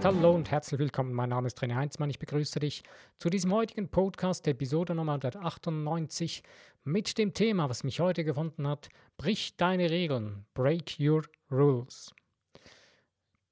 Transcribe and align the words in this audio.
Podcast. 0.00 0.16
Hallo 0.16 0.34
und 0.34 0.50
herzlich 0.50 0.78
willkommen. 0.78 1.12
Mein 1.12 1.28
Name 1.28 1.46
ist 1.46 1.58
René 1.60 1.74
Heinzmann. 1.74 2.08
Ich 2.08 2.18
begrüße 2.18 2.58
dich 2.58 2.82
zu 3.18 3.28
diesem 3.28 3.52
heutigen 3.52 3.88
Podcast, 3.88 4.46
Episode 4.48 4.94
Nummer 4.94 5.12
198, 5.12 6.42
mit 6.84 7.18
dem 7.18 7.34
Thema, 7.34 7.68
was 7.68 7.84
mich 7.84 8.00
heute 8.00 8.24
gefunden 8.24 8.66
hat: 8.66 8.88
Brich 9.18 9.56
deine 9.58 9.90
Regeln. 9.90 10.46
Break 10.54 10.96
your 10.98 11.24
rules. 11.50 12.14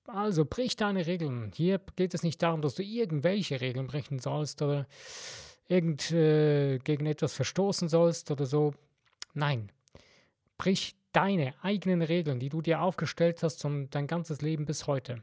Also, 0.06 0.46
brich 0.46 0.76
deine 0.76 1.06
Regeln. 1.06 1.52
Hier 1.54 1.82
geht 1.96 2.14
es 2.14 2.22
nicht 2.22 2.42
darum, 2.42 2.62
dass 2.62 2.76
du 2.76 2.82
irgendwelche 2.82 3.60
Regeln 3.60 3.86
brechen 3.86 4.18
sollst 4.18 4.62
oder 4.62 4.86
irgend 5.66 6.10
äh, 6.12 6.78
gegen 6.78 7.04
etwas 7.04 7.34
verstoßen 7.34 7.90
sollst 7.90 8.30
oder 8.30 8.46
so. 8.46 8.72
Nein, 9.34 9.70
brich 10.56 10.96
deine 11.12 11.52
eigenen 11.62 12.00
Regeln, 12.00 12.40
die 12.40 12.48
du 12.48 12.62
dir 12.62 12.80
aufgestellt 12.80 13.42
hast 13.42 13.66
und 13.66 13.90
dein 13.90 14.06
ganzes 14.06 14.40
Leben 14.40 14.64
bis 14.64 14.86
heute. 14.86 15.22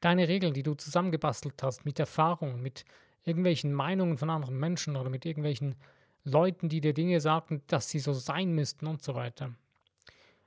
Deine 0.00 0.28
Regeln, 0.28 0.54
die 0.54 0.62
du 0.62 0.74
zusammengebastelt 0.74 1.62
hast 1.62 1.84
mit 1.84 1.98
Erfahrungen, 1.98 2.62
mit 2.62 2.84
irgendwelchen 3.24 3.72
Meinungen 3.72 4.18
von 4.18 4.30
anderen 4.30 4.58
Menschen 4.58 4.96
oder 4.96 5.10
mit 5.10 5.24
irgendwelchen 5.24 5.76
Leuten, 6.24 6.68
die 6.68 6.80
dir 6.80 6.94
Dinge 6.94 7.20
sagten, 7.20 7.62
dass 7.66 7.88
sie 7.88 7.98
so 7.98 8.12
sein 8.12 8.52
müssten 8.52 8.86
und 8.86 9.02
so 9.02 9.14
weiter. 9.14 9.54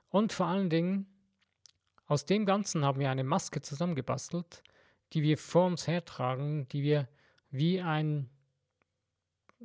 Und 0.08 0.32
vor 0.32 0.46
allen 0.46 0.70
Dingen, 0.70 1.06
aus 2.06 2.26
dem 2.26 2.44
Ganzen 2.44 2.84
haben 2.84 3.00
wir 3.00 3.10
eine 3.10 3.24
Maske 3.24 3.62
zusammengebastelt, 3.62 4.62
die 5.12 5.22
wir 5.22 5.38
vor 5.38 5.66
uns 5.66 5.86
hertragen, 5.86 6.68
die 6.68 6.82
wir 6.82 7.08
wie 7.50 7.80
ein 7.80 8.28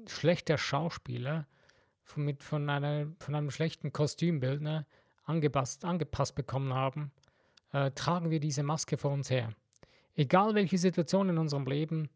schlechter 0.08 0.58
Schauspieler 0.58 1.47
von, 2.03 2.23
mit, 2.23 2.44
von, 2.44 2.69
einer, 2.69 3.08
von 3.19 3.36
einem 3.36 3.52
schlechten 3.52 3.91
Kostümbildner 3.91 4.86
angepasst, 5.23 5.86
angepasst 5.86 6.36
bekommen 6.36 6.73
haben, 6.73 7.11
äh, 7.72 7.91
tragen 7.91 8.30
wir 8.30 8.39
diese 8.39 8.63
Maske 8.63 8.97
vor 8.97 9.11
uns 9.11 9.30
her. 9.30 9.53
Egal 10.16 10.55
welche 10.55 10.77
Situation 10.77 11.30
in 11.30 11.38
unserem 11.38 11.66
Leben, 11.66 12.09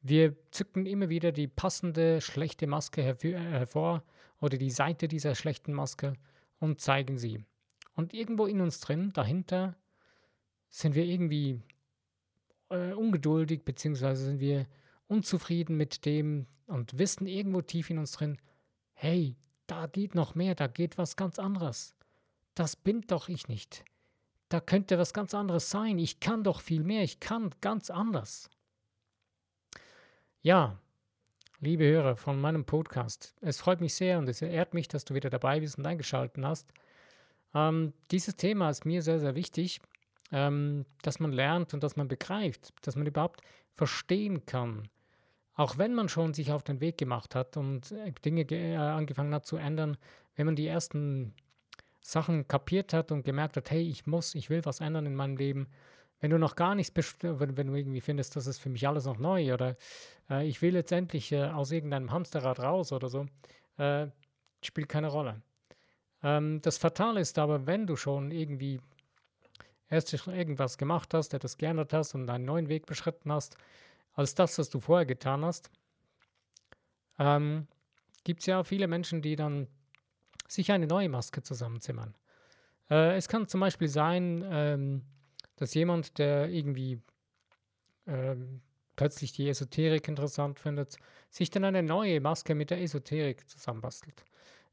wir 0.00 0.34
zücken 0.50 0.86
immer 0.86 1.08
wieder 1.08 1.32
die 1.32 1.48
passende 1.48 2.20
schlechte 2.20 2.66
Maske 2.66 3.02
hervor 3.02 4.02
oder 4.40 4.58
die 4.58 4.70
Seite 4.70 5.08
dieser 5.08 5.34
schlechten 5.34 5.72
Maske 5.72 6.14
und 6.58 6.80
zeigen 6.80 7.18
sie. 7.18 7.44
Und 7.94 8.14
irgendwo 8.14 8.46
in 8.46 8.60
uns 8.60 8.80
drin, 8.80 9.12
dahinter, 9.12 9.76
sind 10.70 10.94
wir 10.94 11.04
irgendwie 11.04 11.60
äh, 12.70 12.92
ungeduldig, 12.92 13.64
beziehungsweise 13.64 14.24
sind 14.24 14.40
wir 14.40 14.66
unzufrieden 15.06 15.76
mit 15.76 16.04
dem 16.06 16.46
und 16.66 16.98
wissen 16.98 17.26
irgendwo 17.26 17.60
tief 17.60 17.90
in 17.90 17.98
uns 17.98 18.12
drin, 18.12 18.38
hey, 18.94 19.36
da 19.66 19.86
geht 19.86 20.14
noch 20.14 20.34
mehr, 20.34 20.54
da 20.54 20.66
geht 20.66 20.98
was 20.98 21.16
ganz 21.16 21.38
anderes. 21.38 21.94
Das 22.54 22.76
bin 22.76 23.02
doch 23.02 23.28
ich 23.28 23.48
nicht. 23.48 23.84
Da 24.52 24.60
könnte 24.60 24.98
was 24.98 25.14
ganz 25.14 25.32
anderes 25.32 25.70
sein. 25.70 25.98
Ich 25.98 26.20
kann 26.20 26.44
doch 26.44 26.60
viel 26.60 26.82
mehr, 26.82 27.02
ich 27.02 27.20
kann 27.20 27.54
ganz 27.62 27.88
anders. 27.88 28.50
Ja, 30.42 30.78
liebe 31.60 31.84
Hörer 31.84 32.16
von 32.16 32.38
meinem 32.38 32.66
Podcast, 32.66 33.34
es 33.40 33.58
freut 33.58 33.80
mich 33.80 33.94
sehr 33.94 34.18
und 34.18 34.28
es 34.28 34.42
ehrt 34.42 34.74
mich, 34.74 34.88
dass 34.88 35.06
du 35.06 35.14
wieder 35.14 35.30
dabei 35.30 35.60
bist 35.60 35.78
und 35.78 35.86
eingeschaltet 35.86 36.44
hast. 36.44 36.70
Ähm, 37.54 37.94
dieses 38.10 38.36
Thema 38.36 38.68
ist 38.68 38.84
mir 38.84 39.00
sehr, 39.00 39.20
sehr 39.20 39.34
wichtig, 39.36 39.80
ähm, 40.32 40.84
dass 41.00 41.18
man 41.18 41.32
lernt 41.32 41.72
und 41.72 41.82
dass 41.82 41.96
man 41.96 42.08
begreift, 42.08 42.74
dass 42.82 42.94
man 42.94 43.06
überhaupt 43.06 43.40
verstehen 43.74 44.44
kann, 44.44 44.90
auch 45.54 45.78
wenn 45.78 45.94
man 45.94 46.10
schon 46.10 46.34
sich 46.34 46.52
auf 46.52 46.62
den 46.62 46.82
Weg 46.82 46.98
gemacht 46.98 47.34
hat 47.34 47.56
und 47.56 47.90
äh, 47.92 48.12
Dinge 48.22 48.42
äh, 48.50 48.76
angefangen 48.76 49.32
hat 49.32 49.46
zu 49.46 49.56
ändern, 49.56 49.96
wenn 50.36 50.44
man 50.44 50.56
die 50.56 50.66
ersten 50.66 51.34
Sachen 52.02 52.48
kapiert 52.48 52.92
hat 52.92 53.12
und 53.12 53.24
gemerkt 53.24 53.56
hat, 53.56 53.70
hey, 53.70 53.82
ich 53.82 54.06
muss, 54.06 54.34
ich 54.34 54.50
will 54.50 54.64
was 54.64 54.80
ändern 54.80 55.06
in 55.06 55.14
meinem 55.14 55.36
Leben, 55.36 55.68
wenn 56.20 56.30
du 56.30 56.38
noch 56.38 56.56
gar 56.56 56.74
nichts, 56.74 56.92
wenn, 57.20 57.56
wenn 57.56 57.66
du 57.68 57.74
irgendwie 57.74 58.00
findest, 58.00 58.36
das 58.36 58.46
ist 58.46 58.58
für 58.58 58.68
mich 58.68 58.86
alles 58.86 59.06
noch 59.06 59.18
neu 59.18 59.54
oder 59.54 59.76
äh, 60.28 60.46
ich 60.46 60.62
will 60.62 60.74
jetzt 60.74 60.92
endlich 60.92 61.32
äh, 61.32 61.46
aus 61.46 61.72
irgendeinem 61.72 62.12
Hamsterrad 62.12 62.60
raus 62.60 62.92
oder 62.92 63.08
so, 63.08 63.26
äh, 63.78 64.08
spielt 64.62 64.88
keine 64.88 65.08
Rolle. 65.08 65.42
Ähm, 66.22 66.60
das 66.62 66.78
Fatale 66.78 67.20
ist 67.20 67.38
aber, 67.38 67.66
wenn 67.66 67.86
du 67.86 67.96
schon 67.96 68.30
irgendwie 68.30 68.80
erst 69.88 70.12
irgendwas 70.12 70.78
gemacht 70.78 71.12
hast, 71.14 71.34
etwas 71.34 71.58
geändert 71.58 71.92
hast 71.92 72.14
und 72.14 72.28
einen 72.30 72.44
neuen 72.44 72.68
Weg 72.68 72.86
beschritten 72.86 73.32
hast, 73.32 73.56
als 74.14 74.34
das, 74.34 74.58
was 74.58 74.70
du 74.70 74.80
vorher 74.80 75.06
getan 75.06 75.44
hast, 75.44 75.70
ähm, 77.18 77.66
gibt 78.24 78.40
es 78.40 78.46
ja 78.46 78.62
viele 78.64 78.86
Menschen, 78.86 79.22
die 79.22 79.36
dann 79.36 79.66
sich 80.54 80.72
eine 80.72 80.86
neue 80.86 81.08
Maske 81.08 81.42
zusammenzimmern. 81.42 82.14
Äh, 82.90 83.16
es 83.16 83.28
kann 83.28 83.48
zum 83.48 83.60
Beispiel 83.60 83.88
sein, 83.88 84.44
ähm, 84.48 85.02
dass 85.56 85.74
jemand, 85.74 86.18
der 86.18 86.48
irgendwie 86.48 87.00
ähm, 88.06 88.60
plötzlich 88.96 89.32
die 89.32 89.48
Esoterik 89.48 90.08
interessant 90.08 90.58
findet, 90.58 90.96
sich 91.30 91.50
dann 91.50 91.64
eine 91.64 91.82
neue 91.82 92.20
Maske 92.20 92.54
mit 92.54 92.70
der 92.70 92.80
Esoterik 92.80 93.48
zusammenbastelt. 93.48 94.24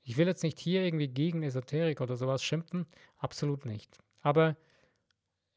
Ich 0.03 0.17
will 0.17 0.27
jetzt 0.27 0.43
nicht 0.43 0.59
hier 0.59 0.83
irgendwie 0.83 1.07
gegen 1.07 1.43
Esoterik 1.43 2.01
oder 2.01 2.15
sowas 2.15 2.43
schimpfen, 2.43 2.87
absolut 3.17 3.65
nicht. 3.65 3.99
Aber 4.21 4.57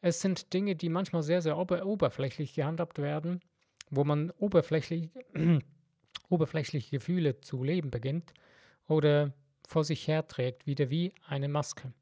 es 0.00 0.20
sind 0.20 0.52
Dinge, 0.52 0.76
die 0.76 0.88
manchmal 0.88 1.22
sehr, 1.22 1.42
sehr 1.42 1.56
ober 1.56 1.86
oberflächlich 1.86 2.54
gehandhabt 2.54 2.98
werden 2.98 3.40
wo 3.92 4.04
man 4.04 4.30
oberflächlich, 4.38 5.10
oberflächliche 6.28 6.90
Gefühle 6.90 7.40
zu 7.40 7.62
leben 7.62 7.90
beginnt 7.90 8.32
oder 8.88 9.32
vor 9.72 9.84
sich 9.84 10.06
herträgt, 10.06 10.66
wieder 10.66 10.90
wie 10.90 11.12
eine 11.26 11.48
Maske. 11.48 11.92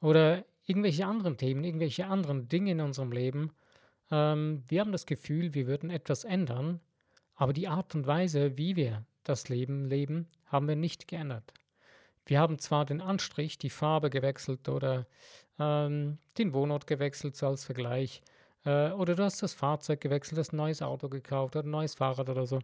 Oder 0.00 0.44
irgendwelche 0.64 1.06
anderen 1.06 1.36
Themen, 1.36 1.64
irgendwelche 1.64 2.06
anderen 2.06 2.48
Dinge 2.48 2.72
in 2.72 2.80
unserem 2.80 3.12
Leben. 3.12 3.52
Ähm, 4.10 4.62
wir 4.68 4.80
haben 4.80 4.92
das 4.92 5.06
Gefühl, 5.06 5.54
wir 5.54 5.66
würden 5.66 5.90
etwas 5.90 6.24
ändern, 6.24 6.80
aber 7.34 7.52
die 7.52 7.68
Art 7.68 7.94
und 7.94 8.06
Weise, 8.06 8.56
wie 8.56 8.76
wir 8.76 9.04
das 9.22 9.48
Leben 9.48 9.84
leben, 9.84 10.26
haben 10.46 10.66
wir 10.66 10.76
nicht 10.76 11.08
geändert. 11.08 11.52
Wir 12.26 12.40
haben 12.40 12.58
zwar 12.58 12.84
den 12.84 13.00
Anstrich, 13.00 13.58
die 13.58 13.70
Farbe 13.70 14.10
gewechselt 14.10 14.68
oder 14.68 15.06
ähm, 15.58 16.18
den 16.36 16.52
Wohnort 16.52 16.86
gewechselt 16.86 17.36
so 17.36 17.46
als 17.48 17.64
Vergleich, 17.64 18.22
äh, 18.64 18.90
oder 18.92 19.14
du 19.14 19.24
hast 19.24 19.42
das 19.42 19.54
Fahrzeug 19.54 20.00
gewechselt, 20.00 20.38
hast 20.38 20.52
ein 20.52 20.56
neues 20.56 20.82
Auto 20.82 21.08
gekauft 21.08 21.56
oder 21.56 21.66
ein 21.66 21.70
neues 21.70 21.94
Fahrrad 21.94 22.28
oder 22.28 22.46
so. 22.46 22.60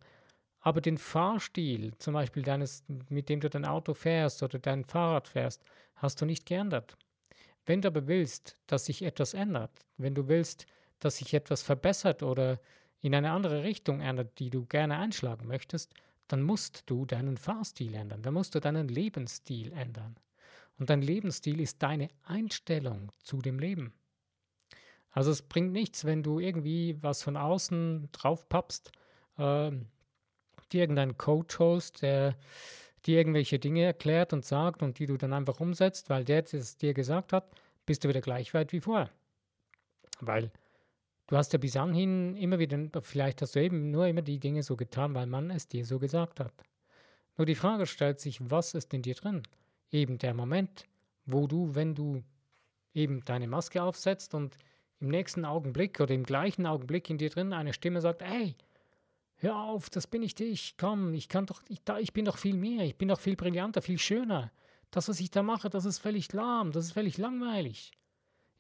Aber 0.64 0.80
den 0.80 0.96
Fahrstil, 0.96 1.92
zum 1.98 2.14
Beispiel 2.14 2.42
deines, 2.42 2.84
mit 3.10 3.28
dem 3.28 3.40
du 3.40 3.50
dein 3.50 3.66
Auto 3.66 3.92
fährst 3.92 4.42
oder 4.42 4.58
dein 4.58 4.86
Fahrrad 4.86 5.28
fährst, 5.28 5.62
hast 5.96 6.22
du 6.22 6.24
nicht 6.24 6.46
geändert. 6.46 6.96
Wenn 7.66 7.82
du 7.82 7.88
aber 7.88 8.06
willst, 8.06 8.56
dass 8.66 8.86
sich 8.86 9.02
etwas 9.02 9.34
ändert, 9.34 9.84
wenn 9.98 10.14
du 10.14 10.26
willst, 10.26 10.64
dass 11.00 11.18
sich 11.18 11.34
etwas 11.34 11.62
verbessert 11.62 12.22
oder 12.22 12.60
in 13.02 13.14
eine 13.14 13.32
andere 13.32 13.62
Richtung 13.62 14.00
ändert, 14.00 14.38
die 14.38 14.48
du 14.48 14.64
gerne 14.64 14.96
einschlagen 14.96 15.46
möchtest, 15.46 15.92
dann 16.28 16.42
musst 16.42 16.84
du 16.86 17.04
deinen 17.04 17.36
Fahrstil 17.36 17.92
ändern, 17.92 18.22
dann 18.22 18.32
musst 18.32 18.54
du 18.54 18.60
deinen 18.60 18.88
Lebensstil 18.88 19.70
ändern. 19.74 20.16
Und 20.78 20.88
dein 20.88 21.02
Lebensstil 21.02 21.60
ist 21.60 21.82
deine 21.82 22.08
Einstellung 22.22 23.12
zu 23.18 23.42
dem 23.42 23.58
Leben. 23.58 23.92
Also 25.10 25.30
es 25.30 25.42
bringt 25.42 25.72
nichts, 25.72 26.06
wenn 26.06 26.22
du 26.22 26.38
irgendwie 26.38 26.96
was 27.02 27.22
von 27.22 27.36
außen 27.36 28.08
drauf 28.12 28.48
pappst, 28.48 28.92
äh, 29.36 29.70
dir 29.70 29.93
irgendeinen 30.72 31.18
Coach 31.18 31.58
holst, 31.58 32.02
der 32.02 32.36
dir 33.06 33.18
irgendwelche 33.18 33.58
Dinge 33.58 33.82
erklärt 33.82 34.32
und 34.32 34.44
sagt 34.44 34.82
und 34.82 34.98
die 34.98 35.06
du 35.06 35.16
dann 35.16 35.32
einfach 35.32 35.60
umsetzt, 35.60 36.08
weil 36.08 36.24
der 36.24 36.44
es 36.50 36.76
dir 36.76 36.94
gesagt 36.94 37.32
hat, 37.32 37.50
bist 37.84 38.04
du 38.04 38.08
wieder 38.08 38.20
gleich 38.20 38.54
weit 38.54 38.72
wie 38.72 38.80
vorher. 38.80 39.10
Weil 40.20 40.50
du 41.26 41.36
hast 41.36 41.52
ja 41.52 41.58
bis 41.58 41.76
anhin 41.76 42.36
immer 42.36 42.58
wieder, 42.58 42.78
vielleicht 43.02 43.42
hast 43.42 43.56
du 43.56 43.60
eben 43.60 43.90
nur 43.90 44.06
immer 44.06 44.22
die 44.22 44.38
Dinge 44.38 44.62
so 44.62 44.76
getan, 44.76 45.14
weil 45.14 45.26
man 45.26 45.50
es 45.50 45.68
dir 45.68 45.84
so 45.84 45.98
gesagt 45.98 46.40
hat. 46.40 46.54
Nur 47.36 47.46
die 47.46 47.56
Frage 47.56 47.86
stellt 47.86 48.20
sich, 48.20 48.38
was 48.50 48.74
ist 48.74 48.94
in 48.94 49.02
dir 49.02 49.14
drin? 49.14 49.42
Eben 49.90 50.18
der 50.18 50.34
Moment, 50.34 50.86
wo 51.26 51.46
du, 51.46 51.74
wenn 51.74 51.94
du 51.94 52.22
eben 52.94 53.24
deine 53.24 53.48
Maske 53.48 53.82
aufsetzt 53.82 54.34
und 54.34 54.56
im 55.00 55.08
nächsten 55.08 55.44
Augenblick 55.44 56.00
oder 56.00 56.14
im 56.14 56.22
gleichen 56.22 56.66
Augenblick 56.66 57.10
in 57.10 57.18
dir 57.18 57.28
drin 57.28 57.52
eine 57.52 57.72
Stimme 57.72 58.00
sagt, 58.00 58.22
hey, 58.22 58.54
hör 59.36 59.56
auf, 59.56 59.90
das 59.90 60.06
bin 60.06 60.22
ich 60.22 60.34
dich, 60.34 60.76
komm, 60.76 61.14
ich 61.14 61.28
kann 61.28 61.46
doch, 61.46 61.62
ich, 61.68 61.82
da, 61.84 61.98
ich 61.98 62.12
bin 62.12 62.24
doch 62.24 62.38
viel 62.38 62.56
mehr, 62.56 62.84
ich 62.84 62.96
bin 62.96 63.08
doch 63.08 63.20
viel 63.20 63.36
brillanter, 63.36 63.82
viel 63.82 63.98
schöner. 63.98 64.52
Das, 64.90 65.08
was 65.08 65.20
ich 65.20 65.30
da 65.30 65.42
mache, 65.42 65.70
das 65.70 65.84
ist 65.84 65.98
völlig 65.98 66.32
lahm, 66.32 66.70
das 66.70 66.86
ist 66.86 66.92
völlig 66.92 67.18
langweilig. 67.18 67.92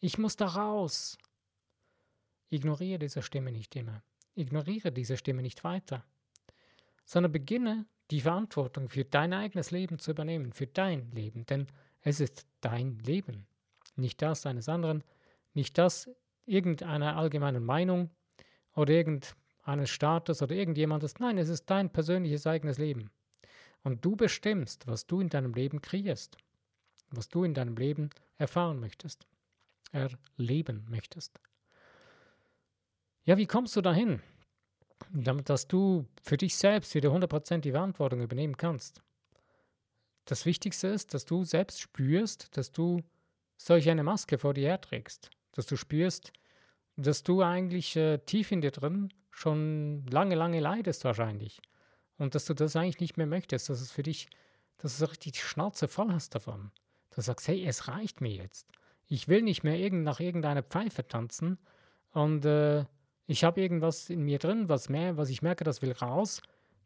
Ich 0.00 0.18
muss 0.18 0.36
da 0.36 0.46
raus. 0.46 1.16
Ignoriere 2.50 2.98
diese 2.98 3.22
Stimme 3.22 3.52
nicht 3.52 3.74
immer. 3.76 4.02
Ignoriere 4.34 4.92
diese 4.92 5.16
Stimme 5.16 5.42
nicht 5.42 5.64
weiter, 5.64 6.04
sondern 7.04 7.32
beginne 7.32 7.86
die 8.10 8.20
Verantwortung 8.20 8.88
für 8.88 9.04
dein 9.04 9.32
eigenes 9.32 9.70
Leben 9.70 9.98
zu 9.98 10.10
übernehmen, 10.10 10.52
für 10.52 10.66
dein 10.66 11.10
Leben, 11.12 11.46
denn 11.46 11.68
es 12.02 12.20
ist 12.20 12.46
dein 12.60 12.98
Leben, 12.98 13.46
nicht 13.96 14.20
das 14.20 14.44
eines 14.44 14.68
anderen, 14.68 15.04
nicht 15.54 15.78
das 15.78 16.10
irgendeiner 16.46 17.16
allgemeinen 17.16 17.64
Meinung 17.64 18.10
oder 18.74 18.92
irgendeines 19.64 19.90
Staates 19.90 20.42
oder 20.42 20.54
irgendjemandes. 20.54 21.18
Nein, 21.18 21.38
es 21.38 21.48
ist 21.48 21.68
dein 21.70 21.90
persönliches 21.90 22.46
eigenes 22.46 22.78
Leben. 22.78 23.10
Und 23.82 24.04
du 24.04 24.16
bestimmst, 24.16 24.86
was 24.86 25.06
du 25.06 25.20
in 25.20 25.28
deinem 25.28 25.54
Leben 25.54 25.80
kreierst, 25.80 26.36
was 27.10 27.28
du 27.28 27.44
in 27.44 27.54
deinem 27.54 27.76
Leben 27.76 28.10
erfahren 28.36 28.80
möchtest, 28.80 29.26
erleben 29.92 30.86
möchtest. 30.90 31.40
Ja, 33.24 33.36
wie 33.36 33.46
kommst 33.46 33.74
du 33.76 33.80
dahin? 33.80 34.20
Damit, 35.12 35.48
dass 35.48 35.66
du 35.66 36.06
für 36.22 36.36
dich 36.36 36.56
selbst 36.56 36.94
wieder 36.94 37.10
100% 37.10 37.58
die 37.58 37.72
Verantwortung 37.72 38.20
übernehmen 38.20 38.56
kannst. 38.56 39.02
Das 40.24 40.46
Wichtigste 40.46 40.88
ist, 40.88 41.14
dass 41.14 41.24
du 41.24 41.44
selbst 41.44 41.80
spürst, 41.80 42.56
dass 42.56 42.72
du 42.72 43.02
solch 43.56 43.88
eine 43.88 44.02
Maske 44.02 44.38
vor 44.38 44.54
dir 44.54 44.68
herträgst. 44.68 45.30
Dass 45.52 45.66
du 45.66 45.76
spürst, 45.76 46.32
dass 46.96 47.22
du 47.22 47.42
eigentlich 47.42 47.96
äh, 47.96 48.18
tief 48.18 48.50
in 48.52 48.60
dir 48.60 48.70
drin 48.70 49.12
schon 49.34 50.06
lange, 50.06 50.34
lange 50.34 50.60
leidest 50.60 51.04
wahrscheinlich. 51.04 51.60
Und 52.16 52.34
dass 52.34 52.44
du 52.44 52.54
das 52.54 52.76
eigentlich 52.76 53.00
nicht 53.00 53.16
mehr 53.16 53.26
möchtest, 53.26 53.68
dass 53.68 53.80
es 53.80 53.90
für 53.90 54.02
dich, 54.02 54.28
dass 54.78 54.98
du 54.98 55.04
richtig 55.10 55.32
die 55.32 55.38
Schnauze 55.38 55.88
voll 55.88 56.12
hast 56.12 56.34
davon. 56.34 56.70
Du 57.14 57.20
sagst, 57.20 57.48
hey, 57.48 57.64
es 57.66 57.88
reicht 57.88 58.20
mir 58.20 58.32
jetzt. 58.32 58.68
Ich 59.06 59.28
will 59.28 59.42
nicht 59.42 59.64
mehr 59.64 59.76
irgend, 59.78 60.04
nach 60.04 60.20
irgendeiner 60.20 60.62
Pfeife 60.62 61.06
tanzen 61.06 61.58
und 62.12 62.44
äh, 62.44 62.84
ich 63.26 63.42
habe 63.42 63.60
irgendwas 63.60 64.10
in 64.10 64.22
mir 64.22 64.38
drin, 64.38 64.68
was, 64.68 64.88
mehr, 64.88 65.16
was 65.16 65.30
ich 65.30 65.42
merke, 65.42 65.64
das 65.64 65.82
will 65.82 65.92
raus. 65.92 66.42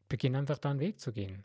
Beginne 0.08 0.38
einfach 0.38 0.58
deinen 0.58 0.80
Weg 0.80 1.00
zu 1.00 1.12
gehen. 1.12 1.44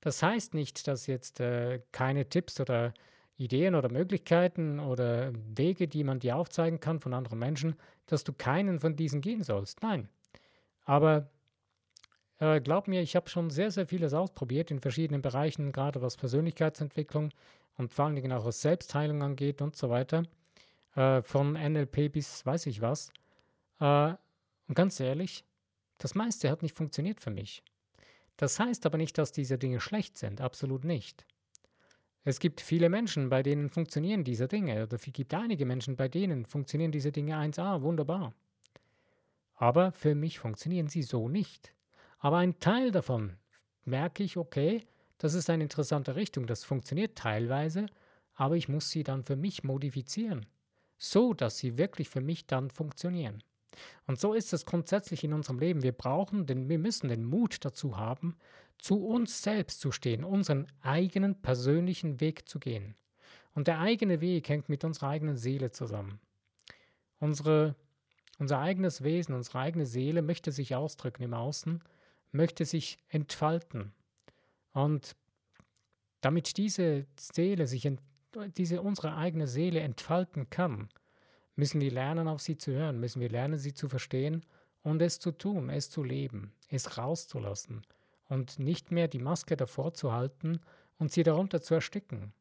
Das 0.00 0.22
heißt 0.22 0.54
nicht, 0.54 0.86
dass 0.86 1.06
jetzt 1.06 1.40
äh, 1.40 1.80
keine 1.92 2.28
Tipps 2.28 2.60
oder 2.60 2.94
Ideen 3.36 3.74
oder 3.74 3.90
Möglichkeiten 3.90 4.80
oder 4.80 5.32
Wege, 5.32 5.88
die 5.88 6.04
man 6.04 6.20
dir 6.20 6.36
aufzeigen 6.36 6.80
kann 6.80 7.00
von 7.00 7.14
anderen 7.14 7.38
Menschen, 7.38 7.76
dass 8.06 8.24
du 8.24 8.32
keinen 8.32 8.80
von 8.80 8.96
diesen 8.96 9.20
gehen 9.20 9.42
sollst. 9.42 9.82
Nein. 9.82 10.08
Aber 10.88 11.28
äh, 12.38 12.62
glaub 12.62 12.88
mir, 12.88 13.02
ich 13.02 13.14
habe 13.14 13.28
schon 13.28 13.50
sehr, 13.50 13.70
sehr 13.70 13.86
vieles 13.86 14.14
ausprobiert 14.14 14.70
in 14.70 14.80
verschiedenen 14.80 15.20
Bereichen, 15.20 15.70
gerade 15.70 16.00
was 16.00 16.16
Persönlichkeitsentwicklung 16.16 17.28
und 17.76 17.92
vor 17.92 18.06
allen 18.06 18.14
Dingen 18.14 18.32
auch 18.32 18.46
was 18.46 18.62
Selbstheilung 18.62 19.22
angeht 19.22 19.60
und 19.60 19.76
so 19.76 19.90
weiter. 19.90 20.22
Äh, 20.94 21.20
von 21.20 21.52
NLP 21.52 22.10
bis 22.10 22.46
weiß 22.46 22.64
ich 22.66 22.80
was. 22.80 23.12
Äh, 23.80 24.14
und 24.66 24.74
ganz 24.74 24.98
ehrlich, 24.98 25.44
das 25.98 26.14
meiste 26.14 26.48
hat 26.48 26.62
nicht 26.62 26.74
funktioniert 26.74 27.20
für 27.20 27.30
mich. 27.30 27.62
Das 28.38 28.58
heißt 28.58 28.86
aber 28.86 28.96
nicht, 28.96 29.18
dass 29.18 29.30
diese 29.30 29.58
Dinge 29.58 29.80
schlecht 29.80 30.16
sind, 30.16 30.40
absolut 30.40 30.84
nicht. 30.84 31.26
Es 32.24 32.40
gibt 32.40 32.62
viele 32.62 32.88
Menschen, 32.88 33.28
bei 33.28 33.42
denen 33.42 33.68
funktionieren 33.68 34.24
diese 34.24 34.48
Dinge, 34.48 34.84
oder 34.84 34.94
es 34.94 35.02
gibt 35.02 35.34
einige 35.34 35.66
Menschen, 35.66 35.96
bei 35.96 36.08
denen 36.08 36.46
funktionieren 36.46 36.92
diese 36.92 37.12
Dinge 37.12 37.36
1a, 37.36 37.82
wunderbar. 37.82 38.32
Aber 39.58 39.90
für 39.90 40.14
mich 40.14 40.38
funktionieren 40.38 40.86
sie 40.86 41.02
so 41.02 41.28
nicht. 41.28 41.74
Aber 42.18 42.38
ein 42.38 42.60
Teil 42.60 42.92
davon 42.92 43.36
merke 43.84 44.22
ich, 44.22 44.36
okay, 44.36 44.86
das 45.18 45.34
ist 45.34 45.50
eine 45.50 45.64
interessante 45.64 46.14
Richtung, 46.14 46.46
das 46.46 46.64
funktioniert 46.64 47.18
teilweise, 47.18 47.86
aber 48.34 48.56
ich 48.56 48.68
muss 48.68 48.90
sie 48.90 49.02
dann 49.02 49.24
für 49.24 49.34
mich 49.34 49.64
modifizieren, 49.64 50.46
so 50.96 51.34
dass 51.34 51.58
sie 51.58 51.76
wirklich 51.76 52.08
für 52.08 52.20
mich 52.20 52.46
dann 52.46 52.70
funktionieren. 52.70 53.42
Und 54.06 54.20
so 54.20 54.32
ist 54.32 54.52
es 54.52 54.64
grundsätzlich 54.64 55.24
in 55.24 55.32
unserem 55.32 55.58
Leben. 55.58 55.82
Wir 55.82 55.92
brauchen, 55.92 56.46
denn 56.46 56.68
wir 56.68 56.78
müssen 56.78 57.08
den 57.08 57.24
Mut 57.24 57.64
dazu 57.64 57.96
haben, 57.96 58.36
zu 58.78 59.04
uns 59.04 59.42
selbst 59.42 59.80
zu 59.80 59.90
stehen, 59.90 60.24
unseren 60.24 60.68
eigenen 60.82 61.42
persönlichen 61.42 62.20
Weg 62.20 62.48
zu 62.48 62.60
gehen. 62.60 62.94
Und 63.54 63.66
der 63.66 63.80
eigene 63.80 64.20
Weg 64.20 64.48
hängt 64.48 64.68
mit 64.68 64.84
unserer 64.84 65.08
eigenen 65.08 65.36
Seele 65.36 65.72
zusammen. 65.72 66.20
Unsere, 67.18 67.74
unser 68.38 68.60
eigenes 68.60 69.02
Wesen, 69.02 69.34
unsere 69.34 69.58
eigene 69.58 69.86
Seele 69.86 70.22
möchte 70.22 70.52
sich 70.52 70.74
ausdrücken 70.74 71.22
im 71.22 71.34
Außen, 71.34 71.82
möchte 72.32 72.64
sich 72.64 72.98
entfalten. 73.08 73.92
Und 74.72 75.16
damit 76.20 76.56
diese 76.56 77.06
Seele 77.18 77.66
sich, 77.66 77.90
diese 78.56 78.82
unsere 78.82 79.16
eigene 79.16 79.46
Seele 79.46 79.80
entfalten 79.80 80.50
kann, 80.50 80.88
müssen 81.56 81.80
wir 81.80 81.90
lernen, 81.90 82.28
auf 82.28 82.40
sie 82.40 82.56
zu 82.56 82.72
hören, 82.72 83.00
müssen 83.00 83.20
wir 83.20 83.28
lernen, 83.28 83.58
sie 83.58 83.74
zu 83.74 83.88
verstehen 83.88 84.44
und 84.82 85.02
es 85.02 85.18
zu 85.18 85.32
tun, 85.32 85.70
es 85.70 85.90
zu 85.90 86.04
leben, 86.04 86.52
es 86.68 86.98
rauszulassen 86.98 87.82
und 88.28 88.58
nicht 88.58 88.92
mehr 88.92 89.08
die 89.08 89.18
Maske 89.18 89.56
davor 89.56 89.94
zu 89.94 90.12
halten 90.12 90.60
und 90.98 91.10
sie 91.10 91.24
darunter 91.24 91.60
zu 91.60 91.74
ersticken. 91.74 92.32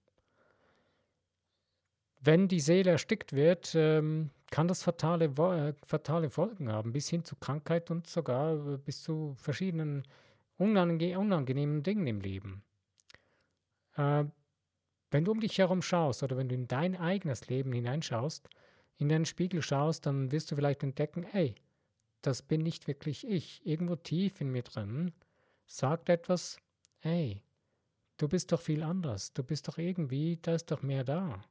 Wenn 2.20 2.48
die 2.48 2.60
Seele 2.60 2.92
erstickt 2.92 3.34
wird, 3.34 3.74
ähm, 3.76 4.32
kann 4.50 4.68
das 4.68 4.84
fatale, 4.84 5.26
äh, 5.26 5.74
fatale 5.84 6.30
Folgen 6.30 6.72
haben, 6.72 6.94
bis 6.94 7.10
hin 7.10 7.24
zu 7.24 7.36
Krankheit 7.36 7.92
und 7.92 8.08
sogar 8.08 8.74
äh, 8.74 8.78
bis 8.78 9.04
zu 9.04 9.36
verschiedenen 9.38 10.04
unange 10.58 11.20
unangenehmen 11.20 11.84
Dingen 11.84 12.08
im 12.08 12.22
Leben. 12.22 12.64
Äh, 13.96 14.26
wenn 15.12 15.26
du 15.26 15.32
um 15.32 15.40
dich 15.40 15.58
herum 15.58 15.82
schaust 15.82 16.24
oder 16.24 16.38
wenn 16.38 16.50
du 16.50 16.56
in 16.56 16.68
dein 16.68 16.96
eigenes 16.96 17.48
Leben 17.48 17.72
hineinschaust, 17.72 18.50
in 18.98 19.10
den 19.10 19.26
Spiegel 19.26 19.62
schaust, 19.62 20.06
dann 20.06 20.32
wirst 20.32 20.52
du 20.52 20.56
vielleicht 20.56 20.84
entdecken, 20.84 21.24
ey, 21.34 21.56
das 22.22 22.42
bin 22.42 22.64
nicht 22.64 22.88
wirklich 22.88 23.28
ich. 23.28 23.66
Irgendwo 23.66 23.96
tief 23.96 24.42
in 24.42 24.52
mir 24.52 24.64
drin 24.64 25.14
sagt 25.66 26.10
etwas, 26.10 26.58
ey, 27.02 27.44
du 28.18 28.28
bist 28.28 28.52
doch 28.52 28.62
viel 28.62 28.84
anders. 28.84 29.34
Du 29.34 29.44
bist 29.44 29.68
doch 29.68 29.78
irgendwie, 29.78 30.40
da 30.42 30.56
ist 30.56 30.72
doch 30.72 30.82
mehr 30.82 31.04
da. 31.04 31.44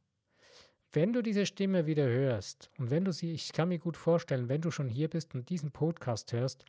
Wenn 0.96 1.12
du 1.12 1.22
diese 1.22 1.44
Stimme 1.44 1.84
wieder 1.84 2.06
hörst 2.06 2.70
und 2.78 2.90
wenn 2.90 3.04
du 3.04 3.12
sie, 3.12 3.34
ich 3.34 3.52
kann 3.52 3.68
mir 3.68 3.78
gut 3.78 3.98
vorstellen, 3.98 4.48
wenn 4.48 4.62
du 4.62 4.70
schon 4.70 4.88
hier 4.88 5.10
bist 5.10 5.34
und 5.34 5.50
diesen 5.50 5.70
Podcast 5.70 6.32
hörst, 6.32 6.64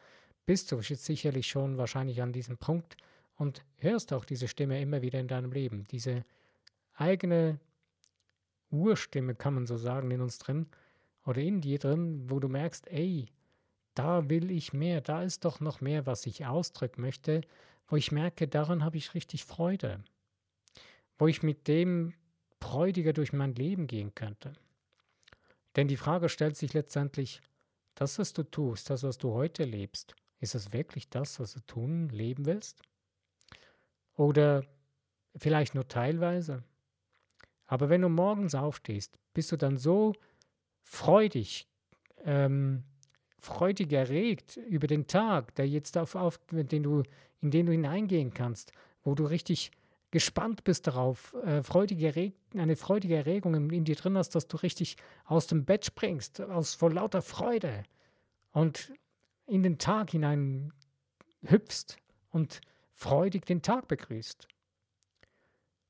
bist 0.45 0.69
du 0.69 0.81
sicherlich 0.81 1.47
schon 1.47 1.77
wahrscheinlich 1.77 2.21
an 2.21 2.33
diesem 2.33 2.57
Punkt 2.57 2.97
und 3.37 3.63
hörst 3.77 4.11
auch 4.11 4.25
diese 4.25 4.49
Stimme 4.49 4.81
immer 4.81 5.01
wieder 5.01 5.17
in 5.17 5.29
deinem 5.29 5.53
Leben. 5.53 5.85
Diese 5.91 6.25
eigene 6.95 7.61
Urstimme, 8.69 9.33
kann 9.33 9.53
man 9.53 9.65
so 9.65 9.77
sagen, 9.77 10.11
in 10.11 10.19
uns 10.19 10.39
drin 10.39 10.65
oder 11.25 11.39
in 11.39 11.61
dir 11.61 11.79
drin, 11.79 12.29
wo 12.29 12.41
du 12.41 12.49
merkst, 12.49 12.85
ey, 12.89 13.27
da 13.93 14.29
will 14.29 14.51
ich 14.51 14.73
mehr, 14.73 14.99
da 14.99 15.23
ist 15.23 15.45
doch 15.45 15.61
noch 15.61 15.79
mehr, 15.79 16.05
was 16.05 16.25
ich 16.25 16.45
ausdrücken 16.45 16.99
möchte, 16.99 17.39
wo 17.87 17.95
ich 17.95 18.11
merke, 18.11 18.49
daran 18.49 18.83
habe 18.83 18.97
ich 18.97 19.13
richtig 19.13 19.45
Freude, 19.45 20.03
wo 21.17 21.27
ich 21.27 21.43
mit 21.43 21.69
dem 21.69 22.13
freudiger 22.61 23.13
durch 23.13 23.33
mein 23.33 23.53
Leben 23.55 23.87
gehen 23.87 24.13
könnte. 24.15 24.53
Denn 25.75 25.87
die 25.87 25.97
Frage 25.97 26.29
stellt 26.29 26.57
sich 26.57 26.73
letztendlich, 26.73 27.41
das, 27.95 28.19
was 28.19 28.33
du 28.33 28.43
tust, 28.43 28.89
das, 28.89 29.03
was 29.03 29.17
du 29.17 29.33
heute 29.33 29.63
lebst, 29.63 30.15
ist 30.39 30.55
es 30.55 30.73
wirklich 30.73 31.09
das, 31.09 31.39
was 31.39 31.53
du 31.53 31.59
tun, 31.61 32.09
leben 32.09 32.45
willst? 32.45 32.81
Oder 34.15 34.63
vielleicht 35.35 35.75
nur 35.75 35.87
teilweise? 35.87 36.63
Aber 37.65 37.89
wenn 37.89 38.01
du 38.01 38.09
morgens 38.09 38.55
aufstehst, 38.55 39.17
bist 39.33 39.51
du 39.51 39.57
dann 39.57 39.77
so 39.77 40.13
freudig, 40.83 41.67
ähm, 42.23 42.83
freudig 43.39 43.91
erregt 43.93 44.57
über 44.57 44.87
den 44.87 45.07
Tag, 45.07 45.55
der 45.55 45.67
jetzt 45.67 45.97
auf, 45.97 46.15
auf 46.15 46.39
den 46.51 46.83
du, 46.83 47.03
in 47.41 47.51
den 47.51 47.65
du 47.65 47.71
hineingehen 47.71 48.33
kannst, 48.33 48.71
wo 49.03 49.15
du 49.15 49.25
richtig 49.25 49.71
gespannt 50.17 50.63
bist 50.63 50.87
darauf, 50.87 51.35
äh, 51.45 51.61
freudige 51.61 52.07
erregt, 52.07 52.39
eine 52.55 52.75
freudige 52.75 53.17
Erregung 53.17 53.53
in, 53.53 53.69
in, 53.69 53.85
dir 53.85 53.95
drin 53.95 54.17
hast, 54.17 54.33
dass 54.33 54.47
du 54.47 54.57
richtig 54.57 54.97
aus 55.25 55.45
dem 55.45 55.63
Bett 55.63 55.85
springst, 55.85 56.41
aus 56.41 56.73
vor 56.73 56.91
lauter 56.91 57.21
Freude 57.21 57.83
und 58.51 58.91
in 59.45 59.61
den 59.61 59.77
Tag 59.77 60.09
hinein 60.09 60.73
hüpfst 61.43 61.97
und 62.31 62.61
freudig 62.95 63.45
den 63.45 63.61
Tag 63.61 63.87
begrüßt. 63.87 64.47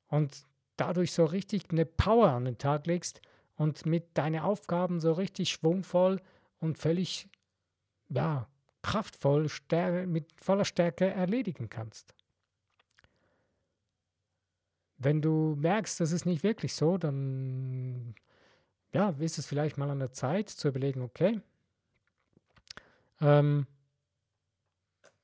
Und 0.08 0.44
dadurch 0.76 1.12
so 1.12 1.24
richtig 1.24 1.70
eine 1.70 1.86
Power 1.86 2.28
an 2.28 2.44
den 2.44 2.58
Tag 2.58 2.86
legst 2.86 3.22
und 3.56 3.86
mit 3.86 4.18
deinen 4.18 4.40
Aufgaben 4.40 5.00
so 5.00 5.12
richtig 5.12 5.48
schwungvoll 5.48 6.20
und 6.58 6.76
völlig, 6.76 7.30
ja, 8.10 8.46
kraftvoll, 8.82 9.48
mit 10.06 10.26
voller 10.38 10.66
Stärke 10.66 11.06
erledigen 11.06 11.70
kannst. 11.70 12.12
Wenn 14.98 15.22
du 15.22 15.56
merkst, 15.58 16.00
das 16.00 16.12
ist 16.12 16.26
nicht 16.26 16.42
wirklich 16.42 16.74
so, 16.74 16.98
dann 16.98 18.14
ja, 18.92 19.14
ist 19.18 19.38
es 19.38 19.46
vielleicht 19.46 19.78
mal 19.78 19.90
an 19.90 20.00
der 20.00 20.12
Zeit 20.12 20.48
zu 20.48 20.68
überlegen, 20.68 21.02
okay, 21.02 21.40
ähm, 23.20 23.66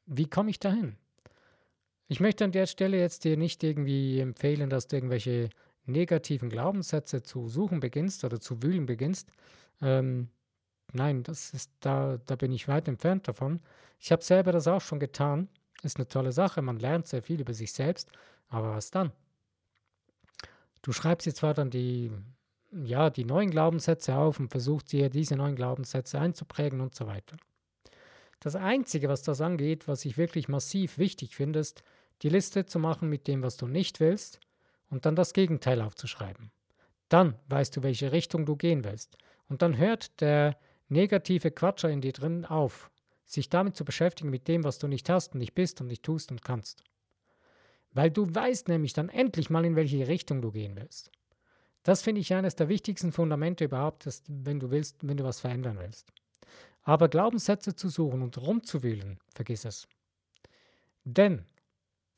wie 0.06 0.28
komme 0.28 0.50
ich 0.50 0.60
dahin? 0.60 0.96
Ich 2.08 2.20
möchte 2.20 2.44
an 2.44 2.52
der 2.52 2.66
Stelle 2.66 2.98
jetzt 2.98 3.24
dir 3.24 3.36
nicht 3.36 3.64
irgendwie 3.64 4.20
empfehlen, 4.20 4.68
dass 4.68 4.86
du 4.86 4.96
irgendwelche 4.96 5.48
negativen 5.86 6.50
Glaubenssätze 6.50 7.22
zu 7.22 7.48
suchen 7.48 7.80
beginnst 7.80 8.24
oder 8.24 8.40
zu 8.40 8.62
wühlen 8.62 8.86
beginnst. 8.86 9.30
Ähm, 9.80 10.28
nein, 10.92 11.22
das 11.22 11.54
ist 11.54 11.72
da, 11.80 12.18
da 12.26 12.36
bin 12.36 12.52
ich 12.52 12.68
weit 12.68 12.88
entfernt 12.88 13.26
davon. 13.28 13.60
Ich 13.98 14.12
habe 14.12 14.22
selber 14.22 14.52
das 14.52 14.68
auch 14.68 14.80
schon 14.80 15.00
getan. 15.00 15.48
Ist 15.82 15.96
eine 15.96 16.08
tolle 16.08 16.32
Sache. 16.32 16.62
Man 16.62 16.78
lernt 16.78 17.06
sehr 17.06 17.22
viel 17.22 17.40
über 17.40 17.54
sich 17.54 17.72
selbst. 17.72 18.10
Aber 18.48 18.74
was 18.74 18.90
dann? 18.90 19.12
Du 20.84 20.92
schreibst 20.92 21.26
jetzt 21.26 21.38
zwar 21.38 21.54
dann 21.54 21.70
die, 21.70 22.12
ja, 22.70 23.08
die 23.08 23.24
neuen 23.24 23.50
Glaubenssätze 23.50 24.14
auf 24.14 24.38
und 24.38 24.50
versuchst 24.50 24.92
dir 24.92 25.08
diese 25.08 25.34
neuen 25.34 25.56
Glaubenssätze 25.56 26.20
einzuprägen 26.20 26.82
und 26.82 26.94
so 26.94 27.06
weiter. 27.06 27.36
Das 28.38 28.54
Einzige, 28.54 29.08
was 29.08 29.22
das 29.22 29.40
angeht, 29.40 29.88
was 29.88 30.04
ich 30.04 30.18
wirklich 30.18 30.48
massiv 30.48 30.98
wichtig 30.98 31.34
finde, 31.34 31.60
ist, 31.60 31.82
die 32.20 32.28
Liste 32.28 32.66
zu 32.66 32.78
machen 32.78 33.08
mit 33.08 33.26
dem, 33.26 33.42
was 33.42 33.56
du 33.56 33.66
nicht 33.66 33.98
willst 33.98 34.40
und 34.90 35.06
dann 35.06 35.16
das 35.16 35.32
Gegenteil 35.32 35.80
aufzuschreiben. 35.80 36.50
Dann 37.08 37.38
weißt 37.48 37.76
du, 37.76 37.82
welche 37.82 38.12
Richtung 38.12 38.44
du 38.44 38.54
gehen 38.54 38.84
willst. 38.84 39.16
Und 39.48 39.62
dann 39.62 39.78
hört 39.78 40.20
der, 40.20 40.58
negative 40.88 41.50
Quatscher 41.50 41.90
in 41.90 42.00
dir 42.00 42.12
drin 42.12 42.44
auf, 42.44 42.90
sich 43.26 43.48
damit 43.48 43.76
zu 43.76 43.84
beschäftigen 43.84 44.30
mit 44.30 44.48
dem, 44.48 44.64
was 44.64 44.78
du 44.78 44.86
nicht 44.86 45.08
hast 45.08 45.32
und 45.32 45.38
nicht 45.40 45.54
bist 45.54 45.80
und 45.80 45.86
nicht 45.86 46.02
tust 46.02 46.30
und 46.30 46.44
kannst. 46.44 46.84
Weil 47.94 48.10
du 48.10 48.32
weißt 48.34 48.68
nämlich 48.68 48.92
dann 48.92 49.08
endlich 49.08 49.50
mal, 49.50 49.64
in 49.64 49.76
welche 49.76 50.06
Richtung 50.06 50.42
du 50.42 50.50
gehen 50.50 50.76
willst. 50.76 51.10
Das 51.84 52.02
finde 52.02 52.20
ich 52.20 52.34
eines 52.34 52.56
der 52.56 52.68
wichtigsten 52.68 53.12
Fundamente 53.12 53.64
überhaupt, 53.64 54.06
dass, 54.06 54.22
wenn 54.26 54.58
du 54.58 54.70
willst, 54.70 55.06
wenn 55.06 55.16
du 55.16 55.24
was 55.24 55.40
verändern 55.40 55.78
willst. 55.78 56.12
Aber 56.82 57.08
Glaubenssätze 57.08 57.76
zu 57.76 57.88
suchen 57.88 58.22
und 58.22 58.38
rumzuwühlen, 58.38 59.18
vergiss 59.34 59.64
es. 59.64 59.86
Denn 61.04 61.44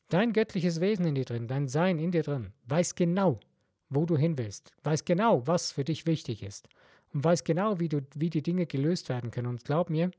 dein 0.09 0.33
göttliches 0.33 0.81
Wesen 0.81 1.07
in 1.07 1.15
dir 1.15 1.25
drin, 1.25 1.49
dein 1.49 1.69
Sein 1.69 1.99
in 1.99 2.11
dir 2.11 2.23
drin, 2.23 2.53
weiß 2.67 2.95
genau, 2.95 3.39
wo 3.89 4.07
du 4.07 4.17
hin 4.17 4.39
willst, 4.39 4.73
weiß 4.83 5.05
genau, 5.05 5.47
was 5.47 5.73
für 5.73 5.85
dich 5.85 6.07
wichtig 6.07 6.43
ist 6.43 6.69
und 7.13 7.25
weiß 7.25 7.45
genau, 7.45 7.81
wie, 7.81 7.89
du, 7.89 8.03
wie 8.15 8.31
die 8.31 8.43
Dinge 8.43 8.67
gelöst 8.67 9.09
werden 9.09 9.31
können. 9.31 9.49
Und 9.49 9.65
glaub 9.65 9.91
mir, 9.91 10.11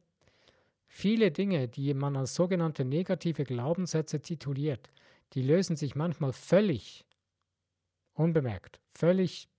viele 0.85 1.31
Dinge, 1.31 1.67
die 1.67 1.93
man 1.93 2.15
als 2.15 2.35
sogenannte 2.35 2.85
negative 2.85 3.43
Glaubenssätze 3.43 4.21
tituliert, 4.21 4.89
die 5.33 5.41
lösen 5.41 5.75
sich 5.75 5.95
manchmal 5.95 6.33
völlig 6.33 7.05
unbemerkt, 8.13 8.79
völlig 8.93 9.49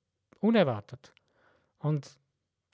unerwartet 0.40 1.12
und 1.78 2.18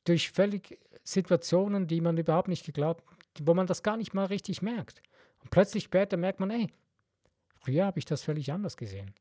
durch 0.04 0.30
völlig 0.30 0.78
Situationen, 1.02 1.86
die 1.86 2.00
man 2.00 2.16
überhaupt 2.16 2.48
nicht 2.48 2.64
geglaubt, 2.64 3.04
wo 3.40 3.54
man 3.54 3.66
das 3.66 3.82
gar 3.82 3.96
nicht 3.96 4.14
mal 4.14 4.26
richtig 4.26 4.62
merkt. 4.62 5.02
Und 5.42 5.50
plötzlich 5.50 5.84
später 5.84 6.16
merkt 6.16 6.40
man, 6.40 6.50
ey, 6.50 6.72
früher 7.56 7.86
habe 7.86 7.98
ich 7.98 8.04
das 8.04 8.22
völlig 8.22 8.52
anders 8.52 8.76
gesehen. 8.76 9.14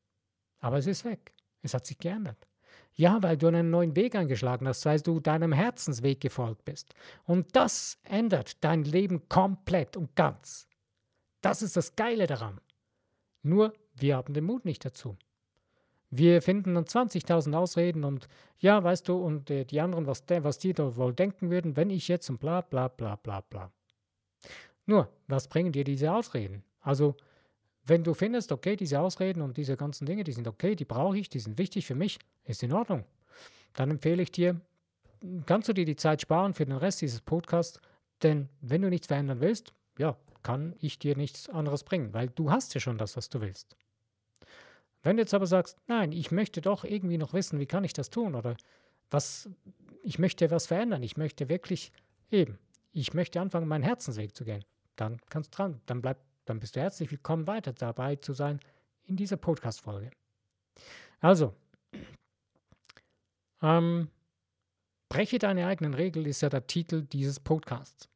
Aber 0.59 0.77
es 0.77 0.87
ist 0.87 1.03
weg. 1.05 1.33
Es 1.61 1.73
hat 1.73 1.85
sich 1.85 1.97
geändert. 1.97 2.47
Ja, 2.95 3.23
weil 3.23 3.37
du 3.37 3.47
einen 3.47 3.69
neuen 3.69 3.95
Weg 3.95 4.15
eingeschlagen 4.15 4.67
hast, 4.67 4.85
weil 4.85 4.99
du 5.01 5.19
deinem 5.19 5.51
Herzensweg 5.51 6.21
gefolgt 6.21 6.63
bist. 6.65 6.93
Und 7.23 7.55
das 7.55 7.97
ändert 8.03 8.63
dein 8.63 8.83
Leben 8.83 9.27
komplett 9.29 9.97
und 9.97 10.15
ganz. 10.15 10.67
Das 11.41 11.61
ist 11.61 11.75
das 11.75 11.95
Geile 11.95 12.27
daran. 12.27 12.61
Nur, 13.43 13.73
wir 13.95 14.15
haben 14.15 14.33
den 14.33 14.45
Mut 14.45 14.65
nicht 14.65 14.83
dazu. 14.85 15.17
Wir 16.09 16.41
finden 16.41 16.75
dann 16.75 16.85
20.000 16.85 17.55
Ausreden 17.55 18.03
und 18.03 18.27
ja, 18.59 18.83
weißt 18.83 19.07
du, 19.07 19.17
und 19.17 19.49
äh, 19.49 19.65
die 19.65 19.81
anderen, 19.81 20.05
was, 20.05 20.23
was 20.27 20.59
die 20.59 20.73
da 20.73 20.95
wohl 20.95 21.13
denken 21.13 21.49
würden, 21.49 21.75
wenn 21.75 21.89
ich 21.89 22.07
jetzt 22.07 22.29
und 22.29 22.39
bla 22.39 22.61
bla 22.61 22.87
bla 22.87 23.15
bla 23.15 23.41
bla. 23.41 23.71
Nur, 24.85 25.09
was 25.27 25.47
bringen 25.47 25.71
dir 25.71 25.83
diese 25.83 26.11
Ausreden? 26.11 26.63
Also, 26.81 27.15
wenn 27.85 28.03
du 28.03 28.13
findest, 28.13 28.51
okay, 28.51 28.75
diese 28.75 28.99
Ausreden 28.99 29.41
und 29.41 29.57
diese 29.57 29.75
ganzen 29.75 30.05
Dinge, 30.05 30.23
die 30.23 30.31
sind 30.31 30.47
okay, 30.47 30.75
die 30.75 30.85
brauche 30.85 31.17
ich, 31.17 31.29
die 31.29 31.39
sind 31.39 31.57
wichtig 31.57 31.85
für 31.85 31.95
mich, 31.95 32.19
ist 32.45 32.63
in 32.63 32.73
Ordnung. 32.73 33.05
Dann 33.73 33.91
empfehle 33.91 34.21
ich 34.21 34.31
dir, 34.31 34.61
kannst 35.45 35.67
du 35.67 35.73
dir 35.73 35.85
die 35.85 35.95
Zeit 35.95 36.21
sparen 36.21 36.53
für 36.53 36.65
den 36.65 36.77
Rest 36.77 37.01
dieses 37.01 37.21
Podcasts, 37.21 37.79
denn 38.21 38.49
wenn 38.61 38.83
du 38.83 38.89
nichts 38.89 39.07
verändern 39.07 39.41
willst, 39.41 39.73
ja, 39.97 40.15
kann 40.43 40.75
ich 40.79 40.99
dir 40.99 41.15
nichts 41.15 41.49
anderes 41.49 41.83
bringen, 41.83 42.13
weil 42.13 42.29
du 42.29 42.51
hast 42.51 42.73
ja 42.73 42.79
schon 42.79 42.97
das, 42.97 43.17
was 43.17 43.29
du 43.29 43.41
willst. 43.41 43.75
Wenn 45.01 45.17
du 45.17 45.23
jetzt 45.23 45.33
aber 45.33 45.47
sagst, 45.47 45.77
nein, 45.87 46.11
ich 46.11 46.31
möchte 46.31 46.61
doch 46.61 46.83
irgendwie 46.83 47.17
noch 47.17 47.33
wissen, 47.33 47.59
wie 47.59 47.65
kann 47.65 47.83
ich 47.83 47.93
das 47.93 48.09
tun 48.09 48.35
oder 48.35 48.55
was, 49.09 49.49
ich 50.03 50.19
möchte 50.19 50.49
was 50.51 50.67
verändern, 50.67 51.03
ich 51.03 51.17
möchte 51.17 51.49
wirklich 51.49 51.91
eben, 52.31 52.57
ich 52.91 53.13
möchte 53.13 53.41
anfangen, 53.41 53.67
meinen 53.67 53.83
Herzensweg 53.83 54.35
zu 54.35 54.45
gehen, 54.45 54.63
dann 54.95 55.19
kannst 55.29 55.53
du 55.53 55.57
dran, 55.57 55.81
dann 55.85 56.01
bleib 56.01 56.17
dann 56.45 56.59
bist 56.59 56.75
du 56.75 56.81
herzlich 56.81 57.09
willkommen, 57.09 57.47
weiter 57.47 57.71
dabei 57.71 58.17
zu 58.17 58.33
sein 58.33 58.59
in 59.05 59.15
dieser 59.15 59.37
Podcast-Folge. 59.37 60.11
Also, 61.21 61.53
ähm, 63.61 64.09
breche 65.07 65.39
deine 65.39 65.67
eigenen 65.67 65.93
Regeln 65.93 66.25
ist 66.25 66.41
ja 66.41 66.49
der 66.49 66.67
Titel 66.67 67.03
dieses 67.03 67.39
Podcasts. 67.39 68.09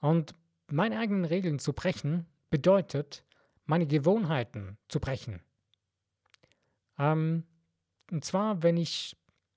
Und 0.00 0.34
meine 0.70 0.98
eigenen 0.98 1.24
Regeln 1.24 1.58
zu 1.58 1.72
brechen 1.72 2.26
bedeutet, 2.50 3.24
meine 3.66 3.86
Gewohnheiten 3.86 4.78
zu 4.88 5.00
brechen. 5.00 5.40
Ähm, 6.98 7.44
und 8.10 8.24
zwar, 8.24 8.62
wenn 8.62 8.76
ich, 8.76 9.16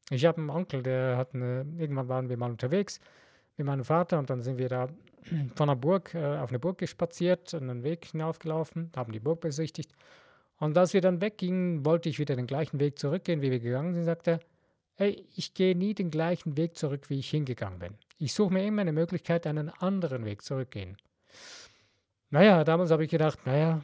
ich 0.10 0.26
habe 0.26 0.40
einen 0.40 0.50
Onkel, 0.50 0.84
der 0.84 1.18
hat 1.18 1.34
eine, 1.34 1.66
irgendwann 1.78 2.10
waren 2.10 2.30
wir 2.30 2.38
mal 2.38 2.52
unterwegs 2.52 3.00
mit 3.58 3.66
meinem 3.66 3.86
Vater 3.86 4.20
und 4.20 4.30
dann 4.30 4.42
sind 4.42 4.58
wir 4.58 4.70
da 4.70 4.88
von 5.56 5.68
der 5.68 5.76
Burg 5.76 6.14
äh, 6.14 6.38
auf 6.38 6.50
eine 6.50 6.60
Burg 6.60 6.78
gespaziert, 6.78 7.54
einen 7.54 7.84
Weg 7.84 8.06
hinaufgelaufen, 8.06 8.92
haben 8.96 9.12
die 9.12 9.20
Burg 9.20 9.42
besichtigt. 9.42 9.94
Und 10.58 10.78
als 10.78 10.94
wir 10.94 11.02
dann 11.02 11.22
weggingen, 11.22 11.86
wollte 11.86 12.10
ich 12.10 12.20
wieder 12.20 12.36
den 12.36 12.48
gleichen 12.48 12.80
Weg 12.80 13.00
zurückgehen, 13.00 13.42
wie 13.42 13.50
wir 13.50 13.60
gegangen 13.60 13.94
sind, 13.94 14.04
sagte 14.04 14.32
er, 14.32 14.40
hey, 15.02 15.28
ich 15.36 15.56
gehe 15.56 15.76
nie 15.76 15.96
den 15.96 16.12
gleichen 16.12 16.58
Weg 16.58 16.78
zurück, 16.78 17.10
wie 17.10 17.18
ich 17.18 17.32
hingegangen 17.32 17.80
bin. 17.80 17.98
Ich 18.20 18.36
suche 18.36 18.54
mir 18.54 18.64
immer 18.64 18.82
eine 18.82 18.92
Möglichkeit, 18.92 19.48
einen 19.48 19.70
anderen 19.70 20.26
Weg 20.26 20.44
zurückgehen. 20.44 20.96
Naja, 22.30 22.64
damals 22.64 22.92
habe 22.92 23.04
ich 23.04 23.10
gedacht, 23.10 23.40
naja, 23.48 23.82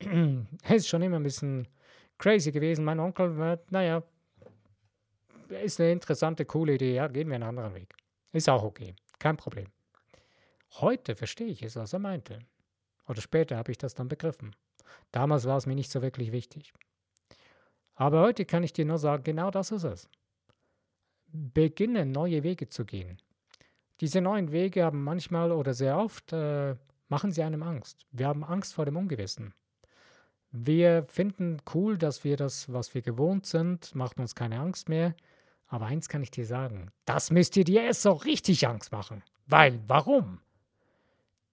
es 0.62 0.70
ist 0.70 0.88
schon 0.88 1.02
immer 1.02 1.16
ein 1.16 1.24
bisschen 1.24 1.68
crazy 2.16 2.52
gewesen. 2.52 2.86
Mein 2.86 3.00
Onkel, 3.00 3.36
war, 3.36 3.58
naja, 3.68 4.02
ist 5.62 5.78
eine 5.78 5.92
interessante, 5.92 6.46
coole 6.46 6.76
Idee, 6.76 6.94
ja, 6.94 7.06
gehen 7.06 7.28
wir 7.28 7.34
einen 7.34 7.44
anderen 7.44 7.74
Weg. 7.74 7.94
Ist 8.32 8.48
auch 8.48 8.62
okay, 8.62 8.96
kein 9.18 9.36
Problem. 9.36 9.66
Heute 10.80 11.14
verstehe 11.16 11.48
ich 11.48 11.62
es, 11.62 11.76
was 11.76 11.92
er 11.92 11.98
meinte. 11.98 12.38
Oder 13.06 13.20
später 13.20 13.58
habe 13.58 13.72
ich 13.72 13.78
das 13.78 13.92
dann 13.92 14.08
begriffen. 14.08 14.56
Damals 15.12 15.44
war 15.44 15.58
es 15.58 15.66
mir 15.66 15.74
nicht 15.74 15.90
so 15.90 16.00
wirklich 16.00 16.32
wichtig. 16.32 16.72
Aber 17.94 18.22
heute 18.22 18.46
kann 18.46 18.64
ich 18.64 18.72
dir 18.72 18.86
nur 18.86 18.98
sagen, 18.98 19.22
genau 19.22 19.50
das 19.50 19.70
ist 19.70 19.84
es. 19.84 20.08
Beginne 21.32 22.06
neue 22.06 22.42
Wege 22.42 22.68
zu 22.68 22.84
gehen. 22.84 23.18
Diese 24.00 24.20
neuen 24.20 24.52
Wege 24.52 24.84
haben 24.84 25.02
manchmal 25.02 25.52
oder 25.52 25.74
sehr 25.74 25.98
oft, 25.98 26.32
äh, 26.32 26.76
machen 27.08 27.32
sie 27.32 27.42
einem 27.42 27.62
Angst. 27.62 28.06
Wir 28.12 28.28
haben 28.28 28.44
Angst 28.44 28.74
vor 28.74 28.84
dem 28.84 28.96
Ungewissen. 28.96 29.54
Wir 30.50 31.04
finden 31.04 31.58
cool, 31.74 31.98
dass 31.98 32.24
wir 32.24 32.36
das, 32.36 32.72
was 32.72 32.94
wir 32.94 33.02
gewohnt 33.02 33.46
sind, 33.46 33.94
macht 33.94 34.18
uns 34.18 34.34
keine 34.34 34.58
Angst 34.60 34.88
mehr. 34.88 35.14
Aber 35.66 35.86
eins 35.86 36.08
kann 36.08 36.22
ich 36.22 36.30
dir 36.30 36.46
sagen, 36.46 36.90
das 37.04 37.30
müsst 37.30 37.56
ihr 37.56 37.64
dir 37.64 37.82
erst 37.82 38.06
auch 38.06 38.24
richtig 38.24 38.66
Angst 38.66 38.92
machen. 38.92 39.22
Weil, 39.46 39.80
warum? 39.86 40.40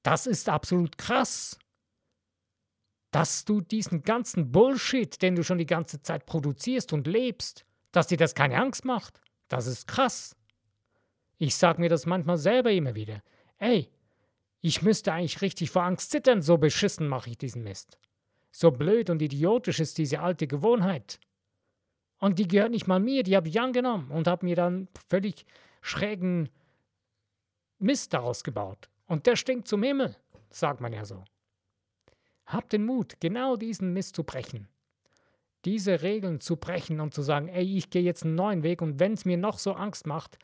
Das 0.04 0.28
ist 0.28 0.50
absolut 0.50 0.98
krass. 0.98 1.58
Dass 3.12 3.46
du 3.46 3.62
diesen 3.62 4.04
ganzen 4.04 4.52
Bullshit, 4.52 5.22
den 5.22 5.36
du 5.36 5.44
schon 5.44 5.58
die 5.58 5.66
ganze 5.66 6.02
Zeit 6.02 6.26
produzierst 6.26 6.94
und 6.94 7.08
lebst, 7.08 7.66
dass 7.92 8.08
dir 8.08 8.18
das 8.18 8.36
keine 8.36 8.60
Angst 8.60 8.86
macht. 8.86 9.23
Das 9.54 9.68
ist 9.68 9.88
krass. 9.88 10.36
Ich 11.38 11.56
sag 11.56 11.78
mir 11.78 11.88
das 11.88 12.08
manchmal 12.08 12.38
selber 12.38 12.72
immer 12.72 12.96
wieder. 12.96 13.22
Ey, 13.60 13.88
ich 14.62 14.82
müsste 14.82 15.14
eigentlich 15.14 15.42
richtig 15.44 15.70
vor 15.70 15.84
Angst 15.84 16.10
zittern, 16.10 16.42
so 16.42 16.58
beschissen 16.58 17.08
mache 17.08 17.30
ich 17.30 17.38
diesen 17.38 17.62
Mist. 17.64 18.00
So 18.52 18.72
blöd 18.72 19.12
und 19.12 19.22
idiotisch 19.22 19.80
ist 19.80 20.00
diese 20.00 20.22
alte 20.22 20.48
Gewohnheit. 20.48 21.20
Und 22.18 22.40
die 22.40 22.48
gehört 22.48 22.72
nicht 22.72 22.88
mal 22.88 23.00
mir, 23.00 23.22
die 23.22 23.36
habe 23.36 23.48
ich 23.48 23.62
angenommen 23.62 24.10
und 24.10 24.28
habe 24.28 24.44
mir 24.44 24.56
dann 24.56 24.88
völlig 25.08 25.46
schrägen 25.84 26.50
Mist 27.78 28.12
daraus 28.14 28.44
gebaut. 28.44 28.90
Und 29.06 29.28
der 29.28 29.36
stinkt 29.36 29.68
zum 29.68 29.84
Himmel, 29.84 30.16
sagt 30.50 30.82
man 30.82 30.94
ja 30.94 31.06
so. 31.06 31.24
Hab 32.48 32.70
den 32.70 32.86
Mut, 32.88 33.20
genau 33.20 33.56
diesen 33.56 33.94
Mist 33.94 34.16
zu 34.16 34.24
brechen. 34.24 34.68
Diese 35.66 36.02
Regeln 36.02 36.40
zu 36.42 36.58
brechen 36.58 37.00
und 37.00 37.14
zu 37.14 37.22
sagen, 37.22 37.48
ey, 37.48 37.78
ich 37.78 37.90
gehe 37.90 38.02
jetzt 38.02 38.24
einen 38.24 38.36
neuen 38.36 38.64
Weg 38.64 38.82
und 38.82 39.00
wenn 39.00 39.14
es 39.14 39.26
mir 39.26 39.38
noch 39.38 39.60
so 39.60 39.74
Angst 39.74 40.08
macht, 40.08 40.38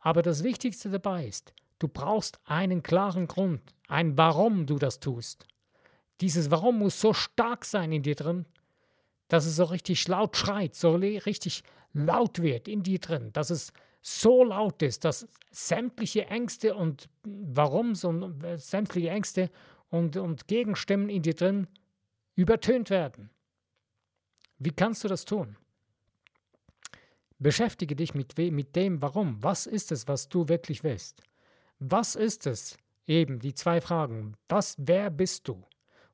aber 0.00 0.22
das 0.22 0.44
Wichtigste 0.44 0.90
dabei 0.90 1.26
ist, 1.26 1.52
du 1.78 1.88
brauchst 1.88 2.38
einen 2.44 2.82
klaren 2.82 3.26
Grund, 3.26 3.62
ein 3.88 4.16
Warum 4.18 4.66
du 4.66 4.78
das 4.78 5.00
tust. 5.00 5.46
Dieses 6.20 6.50
Warum 6.50 6.78
muss 6.78 7.00
so 7.00 7.12
stark 7.12 7.64
sein 7.64 7.92
in 7.92 8.02
dir 8.02 8.14
drin, 8.14 8.44
dass 9.28 9.46
es 9.46 9.56
so 9.56 9.64
richtig 9.64 10.06
laut 10.08 10.36
schreit, 10.36 10.74
so 10.74 10.94
richtig 10.94 11.62
laut 11.92 12.42
wird 12.42 12.68
in 12.68 12.82
dir 12.82 12.98
drin, 12.98 13.30
dass 13.32 13.50
es 13.50 13.72
so 14.00 14.44
laut 14.44 14.82
ist, 14.82 15.04
dass 15.04 15.26
sämtliche 15.50 16.26
Ängste 16.26 16.74
und 16.74 17.08
Warums 17.24 18.04
und 18.04 18.42
äh, 18.44 18.56
sämtliche 18.56 19.10
Ängste 19.10 19.50
und, 19.90 20.16
und 20.16 20.46
Gegenstimmen 20.48 21.08
in 21.08 21.22
dir 21.22 21.34
drin 21.34 21.66
übertönt 22.34 22.90
werden. 22.90 23.30
Wie 24.58 24.70
kannst 24.70 25.04
du 25.04 25.08
das 25.08 25.24
tun? 25.24 25.56
Beschäftige 27.38 27.94
dich 27.94 28.14
mit, 28.14 28.36
mit 28.36 28.74
dem 28.74 29.00
Warum. 29.00 29.42
Was 29.42 29.66
ist 29.66 29.92
es, 29.92 30.08
was 30.08 30.28
du 30.28 30.48
wirklich 30.48 30.82
willst? 30.82 31.22
Was 31.78 32.16
ist 32.16 32.46
es? 32.46 32.76
Eben 33.06 33.38
die 33.38 33.54
zwei 33.54 33.80
Fragen. 33.80 34.34
Was, 34.48 34.74
wer 34.78 35.10
bist 35.10 35.48
du? 35.48 35.62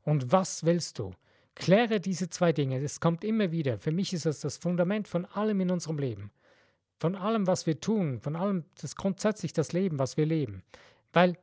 Und 0.03 0.33
was 0.33 0.65
willst 0.65 0.99
du? 0.99 1.13
Kläre 1.55 2.01
diese 2.01 2.29
zwei 2.29 2.53
Dinge. 2.53 2.79
Es 2.83 3.01
kommt 3.01 3.25
immer 3.25 3.51
wieder. 3.53 3.79
Für 3.79 3.93
mich 3.93 4.13
ist 4.13 4.27
es 4.27 4.41
das 4.41 4.59
Fundament 4.59 5.09
von 5.09 5.25
allem 5.25 5.61
in 5.61 5.71
unserem 5.71 5.99
Leben 5.99 6.31
von 7.05 7.17
allem, 7.17 7.47
was 7.47 7.67
wir 7.67 7.81
tun, 7.81 8.21
von 8.21 8.37
allem, 8.37 8.65
das 8.81 8.97
grundsätzlich 8.97 9.53
das 9.53 9.73
Leben, 9.73 9.99
was 9.99 10.17
wir 10.17 10.27
leben. 10.27 10.63
Weil 11.13 11.37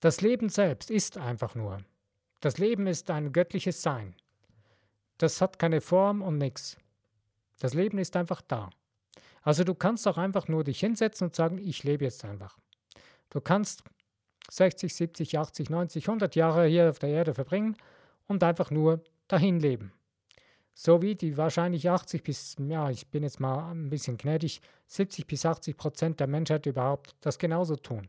das 0.00 0.20
Leben 0.20 0.48
selbst 0.48 0.90
ist 0.90 1.16
einfach 1.16 1.54
nur. 1.54 1.78
Das 2.40 2.58
Leben 2.58 2.86
ist 2.86 3.10
ein 3.10 3.32
göttliches 3.32 3.82
Sein. 3.82 4.14
Das 5.22 5.40
hat 5.40 5.60
keine 5.60 5.80
Form 5.80 6.20
und 6.20 6.38
nichts. 6.38 6.76
Das 7.60 7.74
Leben 7.74 7.98
ist 7.98 8.16
einfach 8.16 8.42
da. 8.42 8.70
Also 9.42 9.62
du 9.62 9.72
kannst 9.72 10.08
auch 10.08 10.18
einfach 10.18 10.48
nur 10.48 10.64
dich 10.64 10.80
hinsetzen 10.80 11.28
und 11.28 11.36
sagen, 11.36 11.58
ich 11.58 11.84
lebe 11.84 12.04
jetzt 12.04 12.24
einfach. 12.24 12.58
Du 13.30 13.40
kannst 13.40 13.84
60, 14.50 14.92
70, 14.92 15.38
80, 15.38 15.70
90, 15.70 16.08
100 16.08 16.34
Jahre 16.34 16.66
hier 16.66 16.90
auf 16.90 16.98
der 16.98 17.10
Erde 17.10 17.34
verbringen 17.34 17.76
und 18.26 18.42
einfach 18.42 18.72
nur 18.72 19.04
dahin 19.28 19.60
leben. 19.60 19.92
So 20.74 21.02
wie 21.02 21.14
die 21.14 21.36
wahrscheinlich 21.36 21.88
80 21.88 22.24
bis, 22.24 22.56
ja, 22.58 22.90
ich 22.90 23.06
bin 23.06 23.22
jetzt 23.22 23.38
mal 23.38 23.70
ein 23.70 23.90
bisschen 23.90 24.16
gnädig, 24.16 24.60
70 24.88 25.28
bis 25.28 25.46
80 25.46 25.76
Prozent 25.76 26.18
der 26.18 26.26
Menschheit 26.26 26.66
überhaupt 26.66 27.14
das 27.20 27.38
genauso 27.38 27.76
tun. 27.76 28.08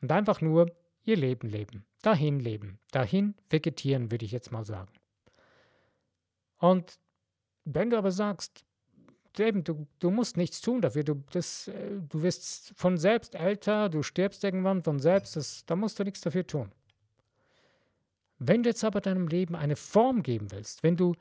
Und 0.00 0.12
einfach 0.12 0.40
nur 0.40 0.70
ihr 1.02 1.16
Leben 1.16 1.48
leben, 1.48 1.84
dahin 2.02 2.38
leben, 2.38 2.78
dahin 2.92 3.34
vegetieren, 3.50 4.12
würde 4.12 4.24
ich 4.24 4.30
jetzt 4.30 4.52
mal 4.52 4.64
sagen. 4.64 4.92
Und 6.58 6.98
wenn 7.64 7.90
du 7.90 7.98
aber 7.98 8.10
sagst, 8.10 8.64
eben, 9.38 9.64
du, 9.64 9.86
du 9.98 10.10
musst 10.10 10.36
nichts 10.36 10.60
tun 10.60 10.80
dafür, 10.80 11.04
du, 11.04 11.24
das, 11.30 11.68
äh, 11.68 12.00
du 12.08 12.22
wirst 12.22 12.72
von 12.76 12.96
selbst 12.96 13.34
älter, 13.34 13.88
du 13.88 14.02
stirbst 14.02 14.44
irgendwann 14.44 14.82
von 14.82 14.98
selbst, 15.00 15.36
das, 15.36 15.64
da 15.66 15.76
musst 15.76 15.98
du 15.98 16.04
nichts 16.04 16.20
dafür 16.20 16.46
tun. 16.46 16.72
Wenn 18.38 18.62
du 18.62 18.70
jetzt 18.70 18.84
aber 18.84 19.00
deinem 19.00 19.28
Leben 19.28 19.54
eine 19.54 19.76
Form 19.76 20.22
geben 20.22 20.50
willst, 20.50 20.82
wenn 20.82 20.96
du 20.96 21.14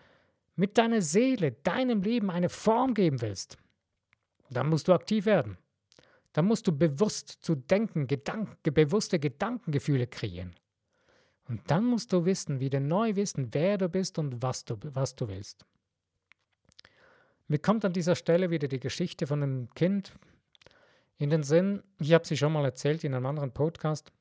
mit 0.56 0.78
deiner 0.78 1.02
Seele 1.02 1.52
deinem 1.52 2.02
Leben 2.02 2.30
eine 2.30 2.50
Form 2.50 2.94
geben 2.94 3.22
willst, 3.22 3.58
dann 4.50 4.70
musst 4.70 4.88
du 4.88 4.94
aktiv 4.94 5.26
werden. 5.26 5.58
Dann 6.34 6.46
musst 6.46 6.68
du 6.68 6.72
bewusst 6.72 7.30
zu 7.42 7.56
denken, 7.56 8.08
Gedanken, 8.08 8.58
bewusste 8.74 9.20
Gedankengefühle 9.20 10.08
kreieren. 10.08 10.56
Und 11.48 11.62
dann 11.70 11.86
musst 11.86 12.14
du 12.14 12.26
wissen, 12.26 12.60
wieder 12.60 12.80
neu 12.80 13.16
wissen, 13.16 13.50
wer 13.54 13.78
du 13.78 13.90
bist 13.90 14.18
und 14.18 14.42
was 14.42 14.66
du, 14.66 14.78
was 14.82 15.16
du 15.16 15.28
willst. 15.28 15.66
Mir 17.48 17.60
kommt 17.60 17.84
an 17.84 17.94
dieser 17.94 18.16
Stelle 18.16 18.50
wieder 18.50 18.68
die 18.68 18.80
Geschichte 18.80 19.28
von 19.28 19.44
einem 19.44 19.70
Kind 19.76 20.14
in 21.18 21.30
den 21.30 21.44
Sinn. 21.44 21.84
Ich 22.00 22.14
habe 22.14 22.26
sie 22.26 22.38
schon 22.38 22.54
mal 22.54 22.66
erzählt 22.66 23.04
in 23.04 23.14
einem 23.14 23.26
anderen 23.26 23.54
Podcast. 23.54 24.12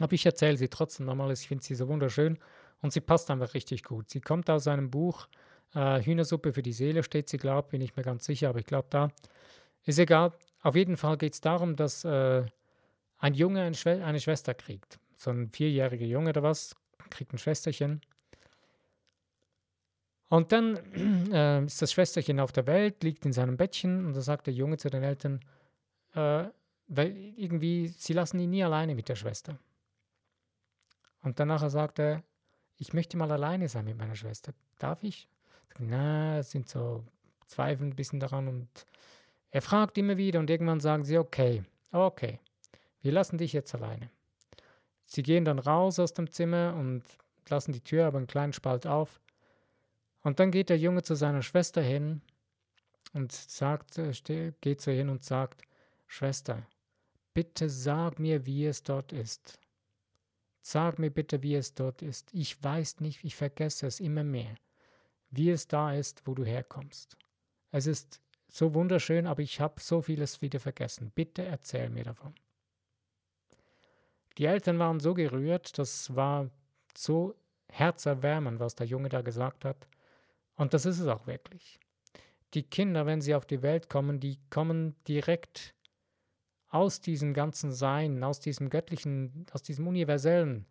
Aber 0.00 0.12
ich 0.12 0.24
erzähle 0.24 0.56
sie 0.56 0.68
trotzdem 0.68 1.06
nochmal. 1.06 1.32
Ich 1.32 1.48
finde 1.48 1.64
sie 1.64 1.74
so 1.74 1.88
wunderschön 1.88 2.38
und 2.80 2.92
sie 2.92 3.00
passt 3.00 3.30
einfach 3.30 3.54
richtig 3.54 3.82
gut. 3.84 4.08
Sie 4.08 4.20
kommt 4.20 4.48
aus 4.48 4.68
einem 4.68 4.90
Buch, 4.90 5.28
äh, 5.74 6.02
Hühnersuppe 6.02 6.52
für 6.52 6.62
die 6.62 6.72
Seele 6.72 7.02
steht 7.02 7.28
sie, 7.28 7.36
glaube 7.36 7.66
ich, 7.66 7.70
bin 7.70 7.80
ich 7.80 7.96
mir 7.96 8.02
ganz 8.02 8.24
sicher, 8.24 8.48
aber 8.48 8.60
ich 8.60 8.66
glaube 8.66 8.88
da. 8.90 9.10
Ist 9.84 9.98
egal. 9.98 10.32
Auf 10.62 10.76
jeden 10.76 10.96
Fall 10.96 11.16
geht 11.16 11.34
es 11.34 11.40
darum, 11.40 11.76
dass 11.76 12.04
äh, 12.04 12.44
ein 13.18 13.34
Junge 13.34 13.62
eine, 13.62 13.74
Schwe 13.74 14.04
eine 14.04 14.20
Schwester 14.20 14.54
kriegt. 14.54 14.98
So 15.20 15.30
ein 15.30 15.50
vierjähriger 15.50 16.06
Junge 16.06 16.30
oder 16.30 16.42
was, 16.42 16.74
kriegt 17.10 17.34
ein 17.34 17.38
Schwesterchen. 17.38 18.00
Und 20.30 20.50
dann 20.50 20.76
äh, 21.30 21.62
ist 21.62 21.82
das 21.82 21.92
Schwesterchen 21.92 22.40
auf 22.40 22.52
der 22.52 22.66
Welt, 22.66 23.02
liegt 23.02 23.26
in 23.26 23.34
seinem 23.34 23.58
Bettchen 23.58 24.06
und 24.06 24.14
da 24.14 24.22
sagt 24.22 24.46
der 24.46 24.54
Junge 24.54 24.78
zu 24.78 24.88
den 24.88 25.02
Eltern, 25.02 25.40
äh, 26.14 26.44
weil 26.86 27.34
irgendwie, 27.36 27.88
sie 27.88 28.14
lassen 28.14 28.40
ihn 28.40 28.48
nie 28.48 28.64
alleine 28.64 28.94
mit 28.94 29.10
der 29.10 29.14
Schwester. 29.14 29.58
Und 31.20 31.38
danach 31.38 31.68
sagt 31.68 31.98
er, 31.98 32.22
ich 32.78 32.94
möchte 32.94 33.18
mal 33.18 33.30
alleine 33.30 33.68
sein 33.68 33.84
mit 33.84 33.98
meiner 33.98 34.16
Schwester. 34.16 34.54
Darf 34.78 35.02
ich? 35.02 35.28
Na, 35.78 36.38
es 36.38 36.50
sind 36.50 36.66
so 36.66 37.04
Zweifel 37.46 37.88
ein 37.88 37.94
bisschen 37.94 38.20
daran 38.20 38.48
und 38.48 38.86
er 39.50 39.60
fragt 39.60 39.98
immer 39.98 40.16
wieder 40.16 40.40
und 40.40 40.48
irgendwann 40.48 40.80
sagen 40.80 41.04
sie, 41.04 41.18
okay, 41.18 41.62
okay, 41.92 42.40
wir 43.02 43.12
lassen 43.12 43.36
dich 43.36 43.52
jetzt 43.52 43.74
alleine. 43.74 44.08
Sie 45.12 45.24
gehen 45.24 45.44
dann 45.44 45.58
raus 45.58 45.98
aus 45.98 46.12
dem 46.12 46.30
Zimmer 46.30 46.76
und 46.78 47.02
lassen 47.48 47.72
die 47.72 47.80
Tür 47.80 48.06
aber 48.06 48.18
einen 48.18 48.28
kleinen 48.28 48.52
Spalt 48.52 48.86
auf. 48.86 49.20
Und 50.22 50.38
dann 50.38 50.52
geht 50.52 50.68
der 50.68 50.78
Junge 50.78 51.02
zu 51.02 51.16
seiner 51.16 51.42
Schwester 51.42 51.82
hin 51.82 52.22
und 53.12 53.32
sagt, 53.32 53.98
äh, 53.98 54.52
geht 54.60 54.80
zu 54.80 54.92
ihr 54.92 54.98
hin 54.98 55.08
und 55.08 55.24
sagt, 55.24 55.62
Schwester, 56.06 56.64
bitte 57.34 57.68
sag 57.68 58.20
mir, 58.20 58.46
wie 58.46 58.66
es 58.66 58.84
dort 58.84 59.12
ist. 59.12 59.58
Sag 60.62 61.00
mir 61.00 61.10
bitte, 61.10 61.42
wie 61.42 61.56
es 61.56 61.74
dort 61.74 62.02
ist. 62.02 62.32
Ich 62.32 62.62
weiß 62.62 63.00
nicht, 63.00 63.24
ich 63.24 63.34
vergesse 63.34 63.88
es 63.88 63.98
immer 63.98 64.22
mehr, 64.22 64.54
wie 65.30 65.50
es 65.50 65.66
da 65.66 65.92
ist, 65.92 66.24
wo 66.24 66.34
du 66.34 66.44
herkommst. 66.44 67.16
Es 67.72 67.88
ist 67.88 68.20
so 68.46 68.74
wunderschön, 68.74 69.26
aber 69.26 69.42
ich 69.42 69.60
habe 69.60 69.80
so 69.80 70.02
vieles 70.02 70.40
wieder 70.40 70.60
vergessen. 70.60 71.10
Bitte 71.12 71.42
erzähl 71.44 71.90
mir 71.90 72.04
davon. 72.04 72.32
Die 74.40 74.46
Eltern 74.46 74.78
waren 74.78 75.00
so 75.00 75.12
gerührt, 75.12 75.76
das 75.76 76.16
war 76.16 76.48
so 76.96 77.34
herzerwärmend, 77.68 78.58
was 78.58 78.74
der 78.74 78.86
Junge 78.86 79.10
da 79.10 79.20
gesagt 79.20 79.66
hat. 79.66 79.86
Und 80.56 80.72
das 80.72 80.86
ist 80.86 80.98
es 80.98 81.06
auch 81.08 81.26
wirklich. 81.26 81.78
Die 82.54 82.62
Kinder, 82.62 83.04
wenn 83.04 83.20
sie 83.20 83.34
auf 83.34 83.44
die 83.44 83.60
Welt 83.60 83.90
kommen, 83.90 84.18
die 84.18 84.38
kommen 84.48 84.96
direkt 85.06 85.74
aus 86.70 87.02
diesem 87.02 87.34
ganzen 87.34 87.70
Sein, 87.70 88.24
aus 88.24 88.40
diesem 88.40 88.70
göttlichen, 88.70 89.44
aus 89.52 89.62
diesem 89.62 89.86
universellen, 89.86 90.64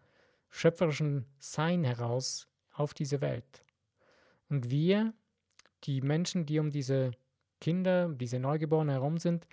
schöpferischen 0.49 1.27
Sein 1.37 1.83
heraus 1.83 2.47
auf 2.73 2.95
diese 2.95 3.21
Welt. 3.21 3.63
Und 4.49 4.71
wir, 4.71 5.13
die 5.83 6.01
Menschen, 6.01 6.47
die 6.47 6.57
um 6.57 6.71
diese 6.71 7.11
Kinder, 7.61 8.09
diese 8.09 8.39
Neugeborenen 8.39 8.93
herum 8.93 9.19
sind, 9.19 9.45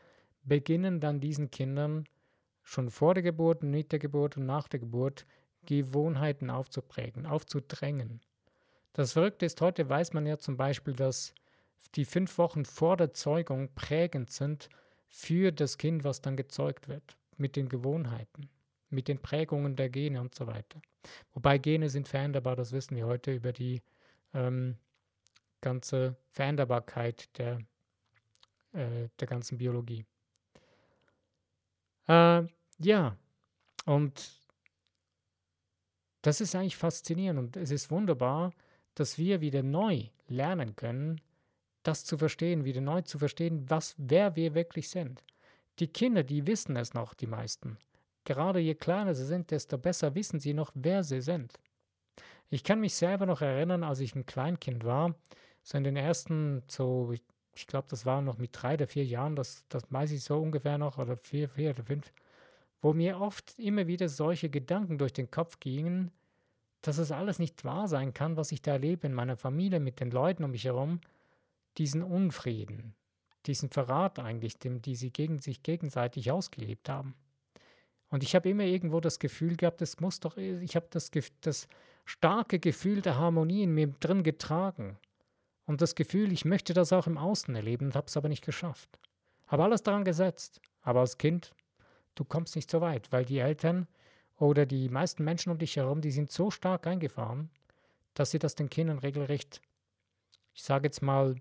beginnen 0.43 1.01
dann 1.01 1.21
diesen 1.21 1.51
Kindern 1.51 2.07
schon 2.67 2.91
vor 2.91 3.15
der 3.15 3.23
Geburt, 3.23 3.63
mit 3.63 3.93
der 3.93 4.01
Geburt 4.01 4.37
und 4.37 4.45
nach 4.45 4.69
der 4.69 4.81
Geburt 4.81 5.25
Gewohnheiten 5.65 6.51
aufzuprägen, 6.51 7.25
aufzudrängen. 7.25 8.21
Das 8.93 9.13
Verrückte 9.13 9.47
ist, 9.47 9.61
heute 9.61 9.89
weiß 9.89 10.13
man 10.13 10.27
ja 10.27 10.37
zum 10.39 10.57
Beispiel, 10.57 10.95
dass 10.95 11.33
die 11.95 12.05
fünf 12.05 12.39
Wochen 12.39 12.65
vor 12.65 12.97
der 12.97 13.13
Zeugung 13.13 13.73
prägend 13.75 14.31
sind 14.31 14.69
für 15.09 15.53
das 15.53 15.79
Kind, 15.79 16.03
was 16.03 16.21
dann 16.21 16.37
gezeugt 16.37 16.89
wird, 16.89 17.17
mit 17.37 17.55
den 17.55 17.69
Gewohnheiten, 17.69 18.51
mit 18.91 19.07
den 19.07 19.23
Prägungen 19.23 19.77
der 19.77 19.89
Gene 19.89 20.21
und 20.21 20.35
so 20.35 20.47
weiter. 20.49 20.83
Wobei 21.35 21.59
Gene 21.59 21.89
sind 21.89 22.09
veränderbar, 22.09 22.57
das 22.57 22.73
wissen 22.73 22.97
wir 22.97 23.07
heute 23.07 23.33
über 23.33 23.53
die 23.53 23.81
ähm, 24.35 24.77
ganze 25.61 26.17
Veränderbarkeit 26.31 27.29
der, 27.39 27.61
äh, 28.73 29.09
der 29.21 29.29
ganzen 29.29 29.59
Biologie. 29.59 30.05
Äh, 32.09 32.45
ja, 32.79 33.17
und 33.85 34.41
das 36.23 36.41
ist 36.41 36.55
eigentlich 36.55 36.77
faszinierend 36.77 37.39
und 37.39 37.57
es 37.57 37.71
ist 37.71 37.91
wunderbar, 37.91 38.53
dass 38.95 39.19
wir 39.19 39.41
wieder 39.41 39.63
neu 39.63 40.09
lernen 40.29 40.75
können, 40.75 41.21
das 41.83 42.05
zu 42.05 42.19
verstehen, 42.19 42.65
wieder 42.65 42.81
neu 42.81 43.03
zu 43.03 43.19
verstehen, 43.19 43.71
was, 43.71 43.95
wer 43.97 44.35
wir 44.35 44.55
wirklich 44.55 44.89
sind. 44.89 45.23
Die 45.79 45.87
Kinder, 45.87 46.25
die 46.25 46.47
wissen 46.47 46.77
es 46.77 46.95
noch, 46.95 47.15
die 47.15 47.27
meisten. 47.27 47.79
Gerade 48.25 48.59
je 48.59 48.75
kleiner 48.75 49.15
sie 49.15 49.25
sind, 49.25 49.51
desto 49.53 49.79
besser 49.79 50.15
wissen 50.15 50.41
sie 50.41 50.53
noch, 50.53 50.73
wer 50.75 51.05
sie 51.05 51.21
sind. 51.21 51.61
Ich 52.49 52.65
kann 52.65 52.81
mich 52.81 52.95
selber 52.95 53.27
noch 53.27 53.41
erinnern, 53.41 53.85
als 53.85 54.01
ich 54.01 54.15
ein 54.15 54.27
Kleinkind 54.27 54.85
war, 54.85 55.15
so 55.63 55.79
in 55.79 55.85
den 55.85 55.97
ersten, 55.97 56.63
so, 56.67 57.13
ich 57.55 57.67
glaube, 57.67 57.89
das 57.89 58.07
war 58.07 58.23
noch 58.23 58.39
mit 58.39 58.51
drei 58.53 58.75
oder 58.75 58.87
vier 58.87 59.05
Jahren, 59.05 59.37
das, 59.37 59.67
das 59.69 59.85
weiß 59.91 60.11
ich 60.13 60.25
so 60.25 60.41
ungefähr 60.41 60.79
noch, 60.79 60.99
oder 60.99 61.17
vier, 61.17 61.49
vier 61.49 61.71
oder 61.71 61.85
fünf, 61.85 62.13
wo 62.87 62.93
mir 62.93 63.21
oft 63.21 63.59
immer 63.59 63.89
wieder 63.89 64.09
solche 64.09 64.49
Gedanken 64.49 64.97
durch 64.97 65.13
den 65.13 65.29
Kopf 65.29 65.59
gingen, 65.59 66.13
dass 66.83 66.99
es 66.99 67.11
alles 67.11 67.41
nicht 67.41 67.65
wahr 67.65 67.89
sein 67.89 68.15
kann, 68.15 68.37
was 68.37 68.53
ich 68.53 68.63
da 68.63 68.75
erlebe 68.75 69.09
in 69.09 69.13
meiner 69.13 69.37
Familie, 69.37 69.81
mit 69.81 69.99
den 69.99 70.13
Leuten 70.13 70.45
um 70.45 70.53
mich 70.53 70.67
herum, 70.67 71.01
diesen 71.79 72.05
Unfrieden, 72.05 72.95
diesen 73.47 73.71
Verrat 73.71 74.21
eigentlich, 74.21 74.61
dem, 74.61 74.83
die 74.83 74.95
sie 74.95 75.11
gegen 75.11 75.41
sich 75.41 75.65
gegenseitig 75.65 76.31
ausgelebt 76.31 76.89
haben. 76.89 77.17
Und 78.09 78.23
ich 78.23 78.37
habe 78.37 78.49
immer 78.49 78.63
irgendwo 78.63 79.01
das 79.01 79.19
Gefühl 79.19 79.57
gehabt, 79.57 79.83
es 79.83 79.99
muss 79.99 80.21
doch, 80.21 80.37
ich 80.37 80.77
habe 80.77 80.87
das, 80.91 81.11
das 81.41 81.67
starke 82.05 82.61
Gefühl 82.61 83.03
der 83.03 83.17
Harmonie 83.17 83.65
in 83.65 83.75
mir 83.75 83.89
drin 83.99 84.23
getragen. 84.23 84.97
Und 85.65 85.81
das 85.81 85.97
Gefühl, 85.97 86.31
ich 86.31 86.45
möchte 86.45 86.73
das 86.73 86.93
auch 86.93 87.09
im 87.09 87.19
Außen 87.19 87.53
erleben 87.53 87.87
und 87.87 87.97
habe 87.97 88.07
es 88.07 88.17
aber 88.17 88.29
nicht 88.29 88.45
geschafft. 88.45 89.01
Habe 89.49 89.65
alles 89.65 89.83
daran 89.83 90.05
gesetzt. 90.05 90.61
Aber 90.83 91.01
als 91.01 91.19
Kind, 91.19 91.53
du 92.17 92.25
kommst 92.25 92.57
nicht 92.57 92.71
so 92.71 92.81
weit, 92.81 93.13
weil 93.13 93.25
die 93.25 93.39
Eltern 93.39 93.87
oder 94.39 94.67
die 94.67 94.89
meisten 94.89 95.25
Menschen 95.25 95.53
um 95.53 95.59
dich 95.59 95.77
herum, 95.77 96.01
die 96.01 96.11
sind 96.11 96.33
so 96.33 96.51
stark 96.51 96.87
eingefahren, 96.87 97.51
dass 98.15 98.33
sie 98.33 98.39
das 98.39 98.57
den 98.57 98.69
Kindern 98.69 98.99
regelrecht, 98.99 99.63
ich 100.53 100.63
sage 100.63 100.89
jetzt 100.89 101.03
mal, 101.03 101.37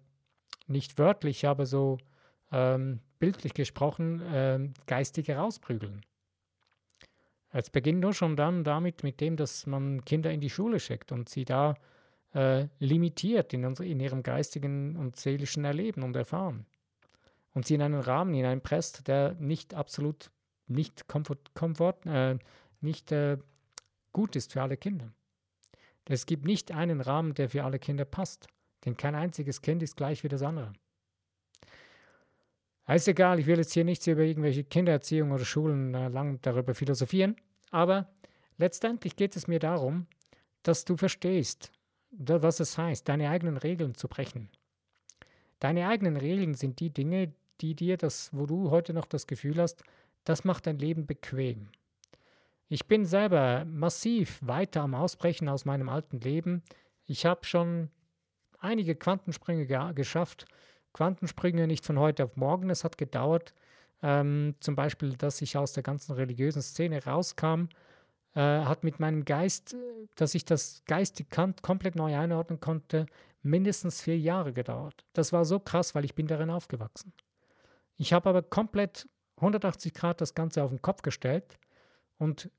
nicht 0.67 0.97
wörtlich, 0.97 1.47
aber 1.47 1.65
so 1.65 1.97
ähm, 2.51 2.99
bildlich 3.19 3.53
gesprochen, 3.53 4.21
ähm, 4.31 4.73
geistig 4.88 5.27
herausprügeln. 5.27 6.05
Es 7.51 7.69
beginnt 7.69 8.01
nur 8.01 8.13
schon 8.13 8.35
dann 8.35 8.63
damit, 8.63 9.03
mit 9.03 9.21
dem, 9.21 9.38
dass 9.38 9.65
man 9.65 10.03
Kinder 10.03 10.31
in 10.31 10.41
die 10.41 10.49
Schule 10.49 10.79
schickt 10.79 11.11
und 11.11 11.29
sie 11.29 11.45
da 11.45 11.75
äh, 12.33 12.67
limitiert 12.79 13.53
in, 13.53 13.63
unser, 13.63 13.85
in 13.85 13.99
ihrem 13.99 14.23
geistigen 14.23 14.97
und 14.97 15.15
seelischen 15.15 15.63
Erleben 15.63 16.03
und 16.03 16.15
Erfahren. 16.17 16.65
Und 17.53 17.65
sie 17.65 17.75
in 17.75 17.81
einen 17.81 18.01
Rahmen 18.01 18.33
hineinpresst, 18.33 19.07
der 19.07 19.35
nicht 19.35 19.73
absolut, 19.73 20.31
nicht 20.67 21.08
komfort, 21.08 21.54
komfort 21.54 22.06
äh, 22.06 22.38
nicht 22.82 23.12
äh, 23.12 23.38
gut 24.13 24.36
ist 24.36 24.54
für 24.54 24.62
alle 24.62 24.78
Kinder. 24.78 25.12
Es 26.06 26.25
gibt 26.25 26.45
nicht 26.45 26.71
einen 26.71 27.01
Rahmen, 27.01 27.34
der 27.34 27.49
für 27.49 27.63
alle 27.63 27.80
Kinder 27.80 28.06
passt. 28.06 28.47
Denn 28.86 28.95
kein 28.95 29.15
einziges 29.15 29.62
Kind 29.62 29.82
ist 29.82 29.97
gleich 29.97 30.23
wie 30.23 30.28
das 30.28 30.43
andere. 30.43 30.73
Ist 32.88 33.08
egal, 33.08 33.39
ich 33.39 33.47
will 33.47 33.58
jetzt 33.58 33.73
hier 33.73 33.84
nichts 33.84 34.06
über 34.06 34.21
irgendwelche 34.21 34.63
Kindererziehung 34.63 35.32
oder 35.32 35.43
Schulen 35.43 35.95
äh, 35.95 36.08
lang 36.10 36.39
darüber 36.43 36.75
philosophieren, 36.75 37.36
aber 37.71 38.08
letztendlich 38.58 39.15
geht 39.15 39.36
es 39.36 39.47
mir 39.47 39.58
darum, 39.58 40.06
dass 40.62 40.86
du 40.86 40.95
verstehst, 40.95 41.71
was 42.12 42.60
es 42.60 42.78
heißt, 42.78 43.10
deine 43.10 43.32
eigenen 43.32 43.58
Regeln 43.58 43.95
zu 43.95 44.08
brechen. 44.08 44.49
Deine 45.60 45.88
eigenen 45.88 46.15
Regeln 46.15 46.54
sind 46.54 46.80
die 46.80 46.91
Dinge, 46.91 47.34
die 47.60 47.73
dir 47.73 47.97
das, 47.97 48.30
wo 48.34 48.45
du 48.45 48.69
heute 48.69 48.93
noch 48.93 49.08
das 49.08 49.25
Gefühl 49.25 49.60
hast, 49.60 49.84
das 50.25 50.43
macht 50.43 50.67
dein 50.67 50.77
Leben 50.77 51.05
bequem. 51.07 51.69
Ich 52.67 52.88
bin 52.88 53.05
selber 53.05 53.63
massiv 53.65 54.39
weiter 54.41 54.81
am 54.81 54.95
Ausbrechen 54.95 55.47
aus 55.47 55.65
meinem 55.65 55.88
alten 55.88 56.19
Leben. 56.19 56.63
Ich 57.05 57.25
habe 57.25 57.45
schon 57.45 57.89
einige 58.59 58.95
Quantensprünge 58.95 59.67
ge 59.67 59.93
geschafft. 59.93 60.45
Quantensprünge 60.91 61.67
nicht 61.67 61.85
von 61.85 61.99
heute 61.99 62.23
auf 62.23 62.35
morgen. 62.35 62.69
Es 62.69 62.83
hat 62.83 62.97
gedauert. 62.97 63.53
Ähm, 64.01 64.55
zum 64.59 64.75
Beispiel, 64.75 65.15
dass 65.15 65.41
ich 65.41 65.57
aus 65.57 65.73
der 65.73 65.83
ganzen 65.83 66.13
religiösen 66.13 66.61
Szene 66.61 67.03
rauskam, 67.03 67.69
äh, 68.33 68.41
hat 68.41 68.83
mit 68.83 68.99
meinem 68.99 69.25
Geist, 69.25 69.75
dass 70.15 70.35
ich 70.35 70.43
das 70.43 70.83
geistig 70.85 71.27
komplett 71.29 71.95
neu 71.95 72.17
einordnen 72.17 72.59
konnte, 72.59 73.05
mindestens 73.41 74.01
vier 74.01 74.17
Jahre 74.17 74.53
gedauert. 74.53 75.05
Das 75.13 75.31
war 75.31 75.45
so 75.45 75.59
krass, 75.59 75.95
weil 75.95 76.03
ich 76.03 76.15
bin 76.15 76.27
darin 76.27 76.49
aufgewachsen. 76.49 77.13
Ich 77.97 78.11
habe 78.11 78.29
aber 78.29 78.41
komplett 78.41 79.07
180 79.38 79.93
Grad 79.93 80.21
das 80.21 80.34
Ganze 80.34 80.63
auf 80.63 80.71
den 80.71 80.82
Kopf 80.82 81.02
gestellt 81.02 81.58
und 82.17 82.50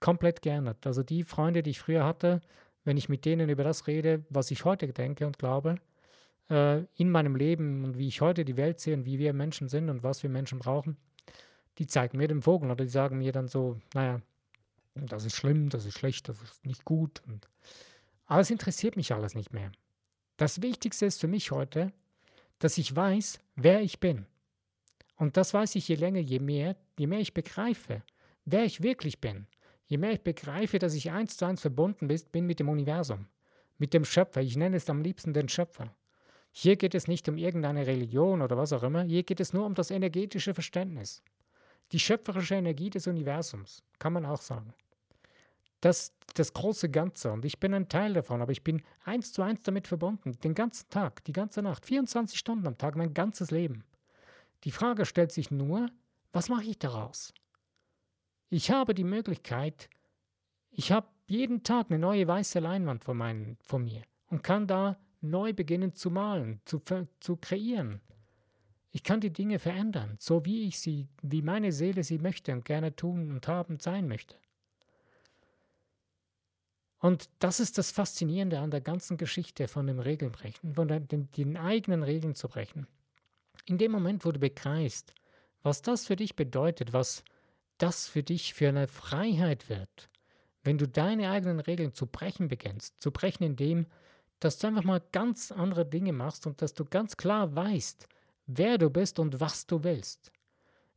komplett 0.00 0.42
geändert. 0.42 0.86
Also 0.86 1.02
die 1.02 1.24
Freunde, 1.24 1.62
die 1.62 1.70
ich 1.70 1.80
früher 1.80 2.04
hatte, 2.04 2.40
wenn 2.84 2.96
ich 2.96 3.08
mit 3.08 3.24
denen 3.24 3.48
über 3.48 3.64
das 3.64 3.86
rede, 3.86 4.24
was 4.30 4.50
ich 4.50 4.64
heute 4.64 4.92
denke 4.92 5.26
und 5.26 5.38
glaube, 5.38 5.76
äh, 6.50 6.84
in 6.94 7.10
meinem 7.10 7.34
Leben 7.34 7.84
und 7.84 7.98
wie 7.98 8.06
ich 8.06 8.20
heute 8.20 8.44
die 8.44 8.56
Welt 8.56 8.80
sehe 8.80 8.94
und 8.94 9.04
wie 9.04 9.18
wir 9.18 9.32
Menschen 9.32 9.68
sind 9.68 9.90
und 9.90 10.02
was 10.02 10.22
wir 10.22 10.30
Menschen 10.30 10.58
brauchen, 10.58 10.96
die 11.78 11.86
zeigen 11.86 12.18
mir 12.18 12.28
den 12.28 12.42
Vogel 12.42 12.70
oder 12.70 12.84
die 12.84 12.90
sagen 12.90 13.18
mir 13.18 13.32
dann 13.32 13.48
so, 13.48 13.80
naja, 13.94 14.20
das 14.94 15.24
ist 15.24 15.36
schlimm, 15.36 15.68
das 15.68 15.84
ist 15.84 15.98
schlecht, 15.98 16.28
das 16.28 16.40
ist 16.40 16.64
nicht 16.64 16.84
gut. 16.84 17.22
Und, 17.26 17.48
aber 18.26 18.40
es 18.40 18.50
interessiert 18.50 18.96
mich 18.96 19.12
alles 19.12 19.34
nicht 19.34 19.52
mehr. 19.52 19.72
Das 20.36 20.62
Wichtigste 20.62 21.06
ist 21.06 21.20
für 21.20 21.28
mich 21.28 21.50
heute, 21.50 21.92
dass 22.58 22.78
ich 22.78 22.94
weiß, 22.94 23.40
wer 23.56 23.82
ich 23.82 24.00
bin. 24.00 24.26
Und 25.16 25.36
das 25.36 25.54
weiß 25.54 25.74
ich 25.76 25.88
je 25.88 25.96
länger, 25.96 26.20
je 26.20 26.38
mehr, 26.38 26.76
je 26.98 27.06
mehr 27.06 27.20
ich 27.20 27.34
begreife, 27.34 28.02
wer 28.44 28.64
ich 28.64 28.82
wirklich 28.82 29.20
bin. 29.20 29.46
Je 29.86 29.98
mehr 29.98 30.12
ich 30.12 30.22
begreife, 30.22 30.78
dass 30.78 30.94
ich 30.94 31.10
eins 31.10 31.36
zu 31.36 31.44
eins 31.44 31.60
verbunden 31.60 32.08
bin 32.32 32.46
mit 32.46 32.60
dem 32.60 32.68
Universum, 32.68 33.26
mit 33.78 33.94
dem 33.94 34.04
Schöpfer. 34.04 34.42
Ich 34.42 34.56
nenne 34.56 34.76
es 34.76 34.90
am 34.90 35.00
liebsten 35.00 35.32
den 35.32 35.48
Schöpfer. 35.48 35.94
Hier 36.50 36.76
geht 36.76 36.94
es 36.94 37.06
nicht 37.06 37.28
um 37.28 37.36
irgendeine 37.36 37.86
Religion 37.86 38.42
oder 38.42 38.56
was 38.56 38.72
auch 38.72 38.82
immer, 38.82 39.04
hier 39.04 39.22
geht 39.22 39.40
es 39.40 39.52
nur 39.52 39.66
um 39.66 39.74
das 39.74 39.90
energetische 39.90 40.54
Verständnis. 40.54 41.22
Die 41.92 42.00
schöpferische 42.00 42.56
Energie 42.56 42.90
des 42.90 43.06
Universums, 43.06 43.82
kann 43.98 44.12
man 44.12 44.26
auch 44.26 44.40
sagen. 44.40 44.74
Das, 45.80 46.12
das 46.34 46.52
große 46.52 46.90
Ganze. 46.90 47.30
Und 47.30 47.44
ich 47.44 47.60
bin 47.60 47.74
ein 47.74 47.88
Teil 47.88 48.14
davon, 48.14 48.40
aber 48.42 48.50
ich 48.52 48.64
bin 48.64 48.82
eins 49.04 49.32
zu 49.32 49.42
eins 49.42 49.62
damit 49.62 49.86
verbunden. 49.86 50.32
Den 50.42 50.54
ganzen 50.54 50.88
Tag, 50.88 51.22
die 51.24 51.32
ganze 51.32 51.62
Nacht, 51.62 51.86
24 51.86 52.38
Stunden 52.38 52.66
am 52.66 52.78
Tag, 52.78 52.96
mein 52.96 53.14
ganzes 53.14 53.50
Leben. 53.50 53.84
Die 54.64 54.70
Frage 54.70 55.04
stellt 55.04 55.32
sich 55.32 55.50
nur, 55.50 55.90
was 56.32 56.48
mache 56.48 56.64
ich 56.64 56.78
daraus? 56.78 57.32
Ich 58.48 58.70
habe 58.70 58.94
die 58.94 59.04
Möglichkeit, 59.04 59.88
ich 60.70 60.92
habe 60.92 61.08
jeden 61.26 61.62
Tag 61.62 61.86
eine 61.90 61.98
neue 61.98 62.26
weiße 62.26 62.60
Leinwand 62.60 63.04
vor, 63.04 63.14
meinen, 63.14 63.56
vor 63.62 63.78
mir 63.78 64.02
und 64.28 64.42
kann 64.42 64.66
da 64.66 64.98
neu 65.20 65.52
beginnen 65.52 65.94
zu 65.94 66.10
malen, 66.10 66.60
zu, 66.64 66.80
zu 67.20 67.36
kreieren. 67.36 68.00
Ich 68.92 69.02
kann 69.02 69.20
die 69.20 69.32
Dinge 69.32 69.58
verändern, 69.58 70.16
so 70.18 70.44
wie 70.44 70.66
ich 70.68 70.78
sie, 70.78 71.08
wie 71.22 71.42
meine 71.42 71.72
Seele 71.72 72.04
sie 72.04 72.18
möchte 72.18 72.52
und 72.52 72.64
gerne 72.64 72.94
tun 72.94 73.30
und 73.30 73.48
haben 73.48 73.78
sein 73.80 74.08
möchte. 74.08 74.36
Und 76.98 77.28
das 77.40 77.60
ist 77.60 77.78
das 77.78 77.90
Faszinierende 77.90 78.58
an 78.58 78.70
der 78.70 78.80
ganzen 78.80 79.16
Geschichte 79.16 79.68
von 79.68 79.86
dem 79.86 79.98
Regelbrechen, 79.98 80.74
von 80.74 80.88
den, 80.88 81.06
den, 81.08 81.30
den 81.32 81.56
eigenen 81.56 82.02
Regeln 82.02 82.34
zu 82.34 82.48
brechen. 82.48 82.86
In 83.66 83.78
dem 83.78 83.90
Moment, 83.90 84.24
wo 84.24 84.30
du 84.30 84.38
begreifst, 84.38 85.12
was 85.62 85.82
das 85.82 86.06
für 86.06 86.14
dich 86.14 86.36
bedeutet, 86.36 86.92
was 86.92 87.24
das 87.78 88.06
für 88.06 88.22
dich 88.22 88.54
für 88.54 88.68
eine 88.68 88.86
Freiheit 88.86 89.68
wird, 89.68 90.08
wenn 90.62 90.78
du 90.78 90.86
deine 90.86 91.30
eigenen 91.30 91.58
Regeln 91.58 91.92
zu 91.92 92.06
brechen 92.06 92.46
beginnst, 92.46 93.02
zu 93.02 93.10
brechen 93.10 93.42
in 93.42 93.56
dem, 93.56 93.86
dass 94.38 94.58
du 94.58 94.68
einfach 94.68 94.84
mal 94.84 95.02
ganz 95.10 95.50
andere 95.50 95.84
Dinge 95.84 96.12
machst 96.12 96.46
und 96.46 96.62
dass 96.62 96.74
du 96.74 96.84
ganz 96.84 97.16
klar 97.16 97.56
weißt, 97.56 98.08
wer 98.46 98.78
du 98.78 98.88
bist 98.88 99.18
und 99.18 99.40
was 99.40 99.66
du 99.66 99.82
willst. 99.82 100.30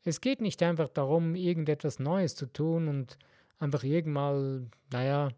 Es 0.04 0.22
geht 0.22 0.40
nicht 0.40 0.62
einfach 0.62 0.90
darum, 0.90 1.36
irgendetwas 1.36 1.98
Neues 1.98 2.36
zu 2.36 2.46
tun 2.46 2.88
und 2.88 3.18
einfach 3.58 3.84
irgendwann, 3.84 4.70
naja, 4.92 5.30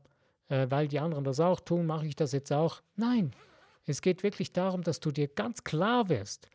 äh, 0.50 0.68
weil 0.70 0.90
die 0.90 1.00
anderen 1.00 1.24
das 1.24 1.40
auch 1.40 1.62
tun, 1.62 1.86
mache 1.86 2.08
ich 2.08 2.16
das 2.16 2.34
jetzt 2.34 2.52
auch. 2.52 2.82
Nein, 2.98 3.32
es 3.86 4.02
geht 4.02 4.22
wirklich 4.22 4.52
darum, 4.52 4.84
dass 4.84 5.00
du 5.00 5.12
dir 5.12 5.30
ganz 5.30 5.64
klar 5.64 6.10
wirst, 6.10 6.50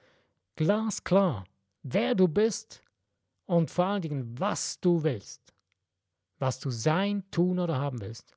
glasklar, 0.56 1.44
wer 1.82 2.14
du 2.14 2.28
bist 2.28 2.82
und 3.46 3.70
vor 3.70 3.86
allen 3.86 4.02
Dingen, 4.02 4.38
was 4.38 4.80
du 4.80 5.02
willst. 5.02 5.54
Was 6.38 6.58
du 6.60 6.70
sein, 6.70 7.24
tun 7.30 7.58
oder 7.58 7.78
haben 7.78 8.00
willst. 8.00 8.34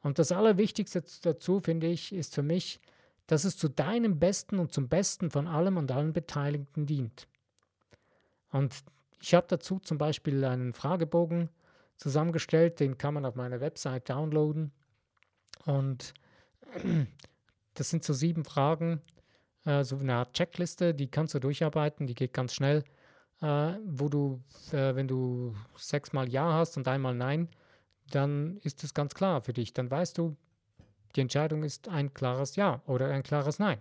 Und 0.00 0.18
das 0.18 0.32
Allerwichtigste 0.32 1.02
dazu, 1.22 1.60
finde 1.60 1.88
ich, 1.88 2.12
ist 2.12 2.34
für 2.34 2.42
mich, 2.42 2.80
dass 3.26 3.44
es 3.44 3.56
zu 3.56 3.68
deinem 3.68 4.18
Besten 4.18 4.58
und 4.58 4.72
zum 4.72 4.88
Besten 4.88 5.30
von 5.30 5.48
allem 5.48 5.76
und 5.76 5.90
allen 5.90 6.12
Beteiligten 6.12 6.86
dient. 6.86 7.26
Und 8.50 8.74
ich 9.20 9.34
habe 9.34 9.46
dazu 9.48 9.80
zum 9.80 9.98
Beispiel 9.98 10.44
einen 10.44 10.72
Fragebogen 10.72 11.50
zusammengestellt, 11.96 12.78
den 12.78 12.98
kann 12.98 13.14
man 13.14 13.24
auf 13.24 13.34
meiner 13.34 13.60
Website 13.60 14.08
downloaden. 14.08 14.72
Und 15.64 16.14
das 17.74 17.90
sind 17.90 18.04
so 18.04 18.12
sieben 18.12 18.44
Fragen, 18.44 19.00
äh, 19.66 19.84
so 19.84 19.96
eine 19.96 20.14
Art 20.14 20.32
Checkliste, 20.32 20.94
die 20.94 21.08
kannst 21.08 21.34
du 21.34 21.38
durcharbeiten, 21.38 22.06
die 22.06 22.14
geht 22.14 22.32
ganz 22.32 22.54
schnell, 22.54 22.84
äh, 23.42 23.72
wo 23.84 24.08
du, 24.08 24.42
äh, 24.72 24.94
wenn 24.94 25.08
du 25.08 25.54
sechsmal 25.76 26.28
Ja 26.28 26.54
hast 26.54 26.76
und 26.76 26.88
einmal 26.88 27.14
Nein, 27.14 27.48
dann 28.10 28.56
ist 28.62 28.84
es 28.84 28.94
ganz 28.94 29.14
klar 29.14 29.42
für 29.42 29.52
dich. 29.52 29.72
Dann 29.74 29.90
weißt 29.90 30.16
du, 30.16 30.36
die 31.16 31.20
Entscheidung 31.20 31.64
ist 31.64 31.88
ein 31.88 32.14
klares 32.14 32.56
Ja 32.56 32.80
oder 32.86 33.08
ein 33.08 33.22
klares 33.22 33.58
Nein. 33.58 33.80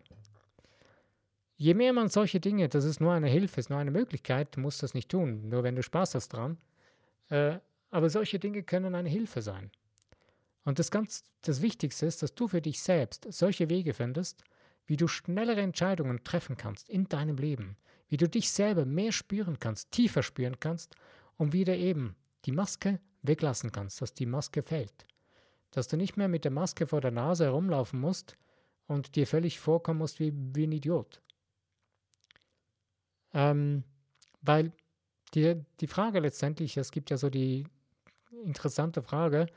Je 1.58 1.74
mehr 1.74 1.94
man 1.94 2.10
solche 2.10 2.42
Dinge, 2.42 2.68
das 2.68 2.84
ist 2.84 3.00
nur 3.00 3.14
eine 3.14 3.30
Hilfe, 3.30 3.62
ist 3.62 3.70
nur 3.70 3.80
eine 3.80 3.92
Möglichkeit, 3.92 4.56
du 4.56 4.60
musst 4.60 4.84
das 4.84 4.94
nicht 4.94 5.10
tun, 5.10 5.48
nur 5.48 5.64
wenn 5.64 5.76
du 5.76 5.84
Spaß 5.84 6.16
hast 6.16 6.30
dran. 6.30 6.58
Äh, 7.30 7.60
aber 7.92 8.10
solche 8.10 8.40
Dinge 8.40 8.64
können 8.64 8.94
eine 8.94 9.08
Hilfe 9.08 9.42
sein. 9.42 9.72
Und 10.66 10.80
das, 10.80 10.92
ganz, 10.92 11.24
das 11.44 11.62
Wichtigste 11.62 12.08
ist, 12.08 12.24
dass 12.24 12.36
du 12.36 12.48
für 12.48 12.62
dich 12.62 12.82
selbst 12.82 13.28
solche 13.30 13.70
Wege 13.70 13.94
findest, 13.94 14.44
wie 14.88 14.98
du 14.98 15.08
schnellere 15.08 15.62
Entscheidungen 15.62 16.24
treffen 16.24 16.58
kannst 16.58 16.90
in 16.90 17.08
deinem 17.08 17.38
Leben, 17.38 17.78
wie 18.08 18.18
du 18.18 18.30
dich 18.30 18.52
selber 18.52 18.86
mehr 18.86 19.12
spüren 19.12 19.60
kannst, 19.60 19.92
tiefer 19.92 20.24
spüren 20.24 20.60
kannst 20.60 20.96
und 21.38 21.54
wieder 21.54 21.76
eben 21.76 22.16
die 22.46 22.52
Maske 22.52 23.00
weglassen 23.24 23.72
kannst, 23.72 24.02
dass 24.02 24.14
die 24.14 24.26
Maske 24.26 24.62
fällt. 24.62 25.06
Dass 25.72 25.88
du 25.88 25.98
nicht 25.98 26.18
mehr 26.18 26.28
mit 26.28 26.44
der 26.44 26.52
Maske 26.52 26.88
vor 26.88 27.02
der 27.02 27.12
Nase 27.12 27.46
herumlaufen 27.46 28.00
musst 28.00 28.38
und 28.88 29.16
dir 29.16 29.28
völlig 29.28 29.60
vorkommen 29.60 30.00
musst 30.00 30.20
wie, 30.20 30.32
wie 30.34 30.68
ein 30.68 30.72
Idiot. 30.72 31.22
Ähm, 33.34 33.84
weil 34.42 34.72
die, 35.34 35.56
die 35.80 35.88
Frage 35.88 36.20
letztendlich, 36.20 36.78
es 36.78 36.92
gibt 36.92 37.10
ja 37.10 37.18
so 37.18 37.30
die 37.30 37.68
interessante 38.44 39.02
Frage, 39.02 39.48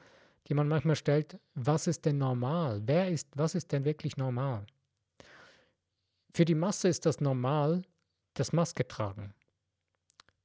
die 0.48 0.54
man 0.54 0.66
manchmal 0.66 0.96
stellt, 0.96 1.38
was 1.54 1.86
ist 1.86 2.06
denn 2.06 2.18
normal? 2.18 2.82
Wer 2.86 3.10
ist, 3.10 3.28
was 3.34 3.54
ist 3.54 3.70
denn 3.70 3.84
wirklich 3.84 4.16
normal? 4.16 4.66
Für 6.34 6.44
die 6.44 6.54
Masse 6.54 6.88
ist 6.88 7.06
das 7.06 7.20
normal, 7.20 7.82
das 8.34 8.52
Maske 8.52 8.86
tragen. 8.86 9.34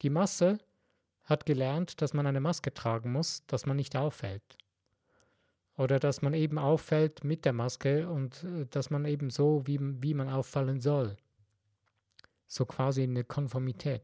Die 0.01 0.09
Masse 0.09 0.59
hat 1.23 1.45
gelernt, 1.45 2.01
dass 2.01 2.13
man 2.13 2.27
eine 2.27 2.39
Maske 2.39 2.73
tragen 2.73 3.11
muss, 3.11 3.45
dass 3.47 3.65
man 3.65 3.77
nicht 3.77 3.95
auffällt. 3.95 4.57
Oder 5.77 5.99
dass 5.99 6.21
man 6.21 6.33
eben 6.33 6.57
auffällt 6.57 7.23
mit 7.23 7.45
der 7.45 7.53
Maske 7.53 8.07
und 8.07 8.43
äh, 8.43 8.65
dass 8.69 8.89
man 8.89 9.05
eben 9.05 9.29
so, 9.29 9.63
wie, 9.65 9.79
wie 9.81 10.13
man 10.13 10.29
auffallen 10.29 10.79
soll. 10.79 11.17
So 12.47 12.65
quasi 12.65 13.03
eine 13.03 13.23
Konformität. 13.23 14.03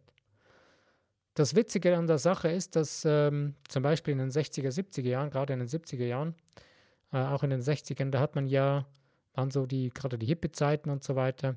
Das 1.36 1.56
Witzige 1.56 1.96
an 1.96 2.08
der 2.08 2.18
Sache 2.18 2.50
ist, 2.50 2.76
dass 2.76 3.06
ähm, 3.06 3.56
zum 3.68 3.84
Beispiel 3.84 4.14
in 4.14 4.18
den 4.18 4.32
60er, 4.32 4.70
70er 4.70 5.08
Jahren, 5.08 5.30
gerade 5.30 5.54
in 5.54 5.60
den 5.60 5.68
70er 5.68 6.06
Jahren, 6.06 6.36
äh, 7.12 7.18
auch 7.18 7.44
in 7.44 7.52
den 7.52 7.62
60ern, 7.62 8.10
da 8.10 8.20
hat 8.20 8.36
man 8.36 8.48
ja, 8.48 8.88
waren 9.34 9.52
so 9.52 9.66
die, 9.66 9.90
gerade 9.90 10.18
die 10.18 10.26
Hippie-Zeiten 10.26 10.90
und 10.90 11.04
so 11.04 11.16
weiter, 11.16 11.56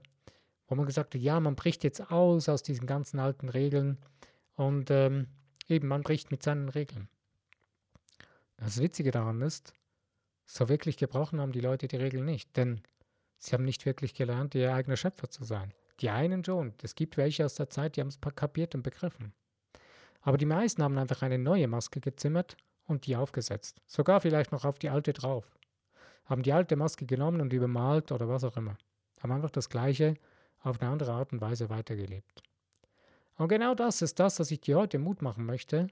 wo 0.73 0.75
man 0.75 0.87
gesagt 0.87 1.15
hat, 1.15 1.21
ja, 1.21 1.39
man 1.39 1.55
bricht 1.55 1.85
jetzt 1.85 2.11
aus 2.11 2.49
aus 2.49 2.63
diesen 2.63 2.87
ganzen 2.87 3.21
alten 3.21 3.51
Regeln 3.51 3.99
und 4.55 4.91
ähm, 4.91 5.27
eben, 5.69 5.87
man 5.87 6.01
bricht 6.01 6.31
mit 6.31 6.43
seinen 6.43 6.71
Regeln. 6.71 7.11
Das 8.57 8.81
Witzige 8.81 9.11
daran 9.11 9.43
ist, 9.43 9.75
so 10.47 10.71
wirklich 10.71 10.97
gebrochen 10.97 11.43
haben 11.43 11.53
die 11.53 11.61
Leute 11.61 11.89
die 11.89 11.97
Regeln 11.97 12.25
nicht, 12.25 12.57
denn 12.57 12.81
sie 13.37 13.53
haben 13.53 13.67
nicht 13.67 13.85
wirklich 13.85 14.15
gelernt, 14.15 14.55
ihr 14.55 14.75
eigener 14.75 14.97
Schöpfer 14.97 15.29
zu 15.29 15.45
sein. 15.45 15.75
Die 16.01 16.09
einen 16.09 16.43
schon. 16.43 16.73
Es 16.83 16.95
gibt 16.95 17.19
welche 17.19 17.45
aus 17.45 17.57
der 17.57 17.69
Zeit, 17.69 17.97
die 17.97 18.01
haben 18.01 18.09
es 18.09 18.19
kapiert 18.35 18.75
und 18.75 18.83
begriffen. 18.83 19.35
Aber 20.23 20.39
die 20.39 20.47
meisten 20.47 20.83
haben 20.83 20.97
einfach 20.97 21.21
eine 21.21 21.37
neue 21.37 21.69
Maske 21.69 22.01
gezimmert 22.01 22.57
und 22.87 23.05
die 23.05 23.17
aufgesetzt. 23.17 23.83
Sogar 23.87 24.23
vielleicht 24.23 24.53
noch 24.53 24.65
auf 24.65 24.79
die 24.79 24.89
alte 24.89 25.13
drauf. 25.13 25.55
Haben 26.25 26.43
die 26.43 26.55
alte 26.55 26.77
Maske 26.77 27.05
genommen 27.05 27.43
und 27.43 27.53
übermalt 27.53 28.11
oder 28.11 28.27
was 28.27 28.43
auch 28.43 28.57
immer. 28.57 28.79
Haben 29.21 29.33
einfach 29.33 29.51
das 29.51 29.69
Gleiche 29.69 30.17
auf 30.63 30.81
eine 30.81 30.91
andere 30.91 31.13
Art 31.13 31.33
und 31.33 31.41
Weise 31.41 31.71
weitergelebt. 31.71 32.43
Und 33.37 33.49
genau 33.49 33.75
das 33.75 34.03
ist 34.03 34.21
das, 34.21 34.39
was 34.39 34.51
ich 34.51 34.61
dir 34.61 34.77
heute 34.77 34.99
Mut 34.99 35.23
machen 35.23 35.47
möchte. 35.47 35.89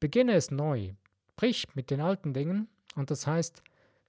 Beginne 0.00 0.34
es 0.34 0.50
neu. 0.50 0.94
Brich 1.36 1.74
mit 1.74 1.90
den 1.90 2.00
alten 2.00 2.34
Dingen. 2.34 2.68
Und 2.94 3.10
das 3.10 3.26
heißt, 3.26 3.62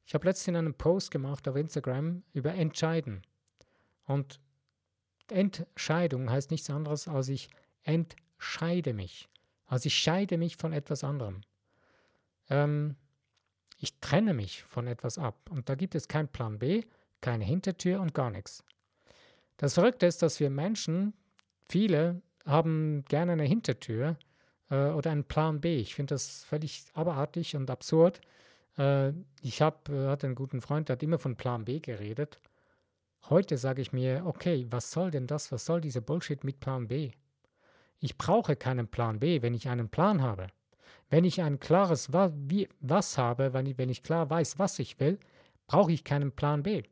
ich 0.06 0.14
habe 0.14 0.28
letztens 0.28 0.58
einen 0.58 0.74
Post 0.74 1.12
gemacht 1.12 1.48
auf 1.48 1.56
Instagram 1.56 2.24
über 2.34 2.54
Entscheiden. 2.54 3.22
Und 4.06 4.40
Entscheidung 5.30 6.30
heißt 6.30 6.52
nichts 6.52 6.70
anderes, 6.70 7.08
als 7.08 7.30
ich 7.30 7.50
entscheide 7.84 8.94
mich. 8.94 9.30
Also 9.66 9.88
ich 9.88 9.96
scheide 9.96 10.38
mich 10.38 10.58
von 10.58 10.74
etwas 10.74 11.04
anderem. 11.04 11.42
Ähm, 12.50 12.96
ich 13.78 14.00
trenne 14.00 14.34
mich 14.34 14.64
von 14.64 14.88
etwas 14.88 15.18
ab. 15.18 15.50
Und 15.50 15.70
da 15.70 15.76
gibt 15.76 15.96
es 15.96 16.08
keinen 16.08 16.28
Plan 16.28 16.60
B, 16.60 16.84
keine 17.22 17.46
Hintertür 17.46 18.00
und 18.00 18.14
gar 18.14 18.30
nichts. 18.30 18.64
Das 19.58 19.76
Verrückte 19.76 20.06
ist, 20.06 20.22
dass 20.22 20.40
wir 20.40 20.50
Menschen, 20.50 21.14
viele 21.70 22.22
haben 22.46 23.04
gerne 23.08 23.34
eine 23.34 23.44
Hintertür 23.44 24.18
äh, 24.70 24.90
oder 24.90 25.12
einen 25.12 25.24
Plan 25.24 25.62
B. 25.62 25.78
Ich 25.78 25.96
finde 25.96 26.16
das 26.16 26.44
völlig 26.44 26.86
abartig 26.94 27.56
und 27.56 27.70
absurd. 27.70 28.22
Äh, 28.78 29.14
ich 29.42 29.62
hab, 29.62 29.90
äh, 29.90 30.08
hatte 30.08 30.28
einen 30.28 30.36
guten 30.36 30.62
Freund, 30.62 30.90
der 30.90 30.96
hat 30.96 31.04
immer 31.04 31.20
von 31.20 31.36
Plan 31.36 31.66
B 31.66 31.80
geredet. 31.80 32.40
Heute 33.30 33.58
sage 33.58 33.82
ich 33.82 33.92
mir, 33.92 34.24
okay, 34.26 34.68
was 34.70 34.92
soll 34.92 35.10
denn 35.10 35.28
das? 35.28 35.52
Was 35.52 35.66
soll 35.66 35.82
dieser 35.82 36.02
Bullshit 36.02 36.44
mit 36.44 36.60
Plan 36.60 36.88
B? 36.88 37.12
Ich 38.00 38.18
brauche 38.18 38.56
keinen 38.56 38.88
Plan 38.88 39.20
B, 39.20 39.42
wenn 39.42 39.54
ich 39.54 39.70
einen 39.70 39.90
Plan 39.90 40.22
habe. 40.22 40.48
Wenn 41.10 41.24
ich 41.24 41.42
ein 41.42 41.60
klares 41.60 42.14
was, 42.14 42.32
wie, 42.36 42.68
was 42.82 43.18
habe, 43.18 43.54
wenn 43.54 43.66
ich, 43.66 43.78
wenn 43.78 43.90
ich 43.90 44.04
klar 44.04 44.30
weiß, 44.30 44.60
was 44.60 44.80
ich 44.80 45.00
will, 45.00 45.20
brauche 45.66 45.92
ich 45.92 46.04
keinen 46.04 46.32
Plan 46.32 46.64
B. 46.64 46.84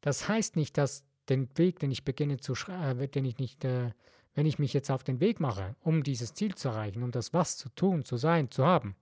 Das 0.00 0.28
heißt 0.28 0.56
nicht, 0.56 0.76
dass 0.76 1.04
den 1.28 1.48
Weg, 1.56 1.78
den 1.78 1.90
ich 1.90 2.04
beginne 2.04 2.38
zu 2.38 2.54
schreiben, 2.54 3.00
äh, 3.00 3.08
den 3.08 3.24
ich 3.24 3.38
nicht, 3.38 3.64
äh, 3.64 3.92
wenn 4.34 4.46
ich 4.46 4.58
mich 4.58 4.72
jetzt 4.72 4.90
auf 4.90 5.04
den 5.04 5.20
Weg 5.20 5.40
mache, 5.40 5.76
um 5.80 6.02
dieses 6.02 6.34
Ziel 6.34 6.54
zu 6.54 6.68
erreichen, 6.68 7.02
um 7.02 7.10
das 7.10 7.32
was 7.32 7.56
zu 7.56 7.68
tun, 7.70 8.04
zu 8.04 8.16
sein, 8.16 8.50
zu 8.50 8.64
haben, 8.64 8.96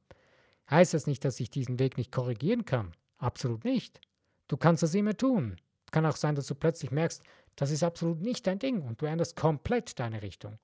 heißt 0.70 0.94
das 0.94 1.06
nicht, 1.06 1.24
dass 1.24 1.40
ich 1.40 1.50
diesen 1.50 1.78
Weg 1.78 1.96
nicht 1.96 2.12
korrigieren 2.12 2.64
kann. 2.64 2.92
Absolut 3.18 3.64
nicht. 3.64 4.00
Du 4.48 4.56
kannst 4.56 4.82
das 4.82 4.94
immer 4.94 5.16
tun. 5.16 5.56
Kann 5.90 6.06
auch 6.06 6.16
sein, 6.16 6.34
dass 6.34 6.46
du 6.46 6.54
plötzlich 6.54 6.90
merkst, 6.90 7.22
das 7.56 7.70
ist 7.70 7.82
absolut 7.82 8.20
nicht 8.20 8.46
dein 8.46 8.58
Ding 8.58 8.82
und 8.82 9.00
du 9.00 9.06
änderst 9.06 9.36
komplett 9.36 9.98
deine 9.98 10.22
Richtung. 10.22 10.58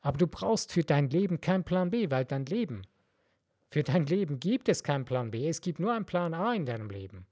Aber 0.00 0.16
du 0.16 0.26
brauchst 0.26 0.72
für 0.72 0.82
dein 0.82 1.10
Leben 1.10 1.40
keinen 1.40 1.64
Plan 1.64 1.90
B, 1.90 2.10
weil 2.10 2.24
dein 2.24 2.46
Leben, 2.46 2.82
für 3.68 3.82
dein 3.82 4.06
Leben 4.06 4.40
gibt 4.40 4.68
es 4.68 4.82
keinen 4.82 5.04
Plan 5.04 5.30
B. 5.30 5.46
Es 5.48 5.60
gibt 5.60 5.78
nur 5.78 5.92
einen 5.92 6.06
Plan 6.06 6.34
A 6.34 6.54
in 6.54 6.66
deinem 6.66 6.90
Leben. 6.90 7.26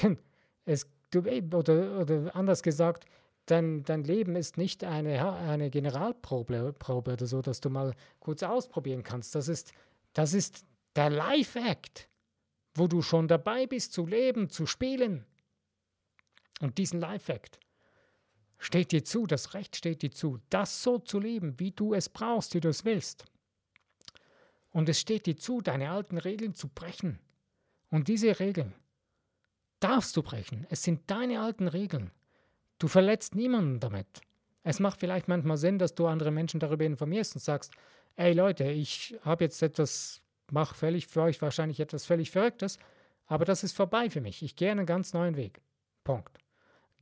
Denn 0.00 0.18
es, 0.64 0.86
du, 1.12 1.20
oder, 1.20 2.00
oder 2.00 2.34
anders 2.34 2.62
gesagt, 2.62 3.06
dein, 3.46 3.84
dein 3.84 4.04
Leben 4.04 4.36
ist 4.36 4.56
nicht 4.56 4.84
eine, 4.84 5.34
eine 5.34 5.70
Generalprobe 5.70 6.74
Probe 6.78 7.12
oder 7.12 7.26
so, 7.26 7.42
dass 7.42 7.60
du 7.60 7.70
mal 7.70 7.94
kurz 8.20 8.42
ausprobieren 8.42 9.02
kannst. 9.02 9.34
Das 9.34 9.48
ist, 9.48 9.72
das 10.12 10.34
ist 10.34 10.64
der 10.96 11.10
Life-Act, 11.10 12.08
wo 12.74 12.86
du 12.86 13.02
schon 13.02 13.28
dabei 13.28 13.66
bist 13.66 13.92
zu 13.92 14.06
leben, 14.06 14.50
zu 14.50 14.66
spielen. 14.66 15.24
Und 16.60 16.78
diesen 16.78 17.00
Life-Act, 17.00 17.58
steht 18.62 18.92
dir 18.92 19.04
zu, 19.04 19.26
das 19.26 19.54
Recht 19.54 19.76
steht 19.76 20.02
dir 20.02 20.12
zu, 20.12 20.38
das 20.48 20.82
so 20.82 20.98
zu 20.98 21.18
leben, 21.18 21.58
wie 21.58 21.72
du 21.72 21.94
es 21.94 22.08
brauchst, 22.08 22.54
wie 22.54 22.60
du 22.60 22.68
es 22.68 22.84
willst. 22.84 23.24
Und 24.70 24.88
es 24.88 25.00
steht 25.00 25.26
dir 25.26 25.36
zu, 25.36 25.60
deine 25.60 25.90
alten 25.90 26.16
Regeln 26.16 26.54
zu 26.54 26.68
brechen. 26.68 27.18
Und 27.90 28.08
diese 28.08 28.38
Regeln 28.38 28.72
darfst 29.82 30.16
du 30.16 30.22
brechen. 30.22 30.66
Es 30.70 30.82
sind 30.82 31.10
deine 31.10 31.40
alten 31.40 31.68
Regeln. 31.68 32.10
Du 32.78 32.88
verletzt 32.88 33.34
niemanden 33.34 33.80
damit. 33.80 34.20
Es 34.64 34.80
macht 34.80 35.00
vielleicht 35.00 35.28
manchmal 35.28 35.56
Sinn, 35.56 35.78
dass 35.78 35.94
du 35.94 36.06
andere 36.06 36.30
Menschen 36.30 36.60
darüber 36.60 36.84
informierst 36.84 37.34
und 37.34 37.40
sagst, 37.40 37.72
ey 38.16 38.32
Leute, 38.32 38.64
ich 38.64 39.16
habe 39.22 39.44
jetzt 39.44 39.62
etwas, 39.62 40.20
mache 40.50 40.74
völlig 40.74 41.06
für 41.06 41.22
euch 41.22 41.40
wahrscheinlich 41.42 41.80
etwas 41.80 42.06
völlig 42.06 42.30
Verrücktes, 42.30 42.78
aber 43.26 43.44
das 43.44 43.64
ist 43.64 43.76
vorbei 43.76 44.10
für 44.10 44.20
mich. 44.20 44.42
Ich 44.42 44.56
gehe 44.56 44.70
einen 44.70 44.86
ganz 44.86 45.12
neuen 45.14 45.36
Weg. 45.36 45.60
Punkt. 46.04 46.38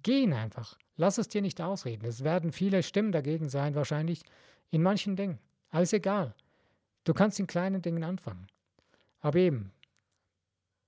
Gehen 0.03 0.33
einfach. 0.33 0.79
Lass 0.97 1.19
es 1.19 1.29
dir 1.29 1.43
nicht 1.43 1.61
ausreden. 1.61 2.07
Es 2.07 2.25
werden 2.25 2.53
viele 2.53 2.83
Stimmen 2.83 3.13
dagegen 3.13 3.49
sein, 3.49 3.75
wahrscheinlich 3.75 4.23
in 4.71 4.83
manchen 4.83 5.17
Dingen. 5.17 5.39
Alles 5.71 5.93
egal. 5.93 6.35
Du 7.05 7.15
kannst 7.15 7.41
in 7.41 7.47
kleinen 7.47 7.83
Dingen 7.83 8.05
anfangen. 8.05 8.47
Aber 9.21 9.39
eben, 9.39 9.73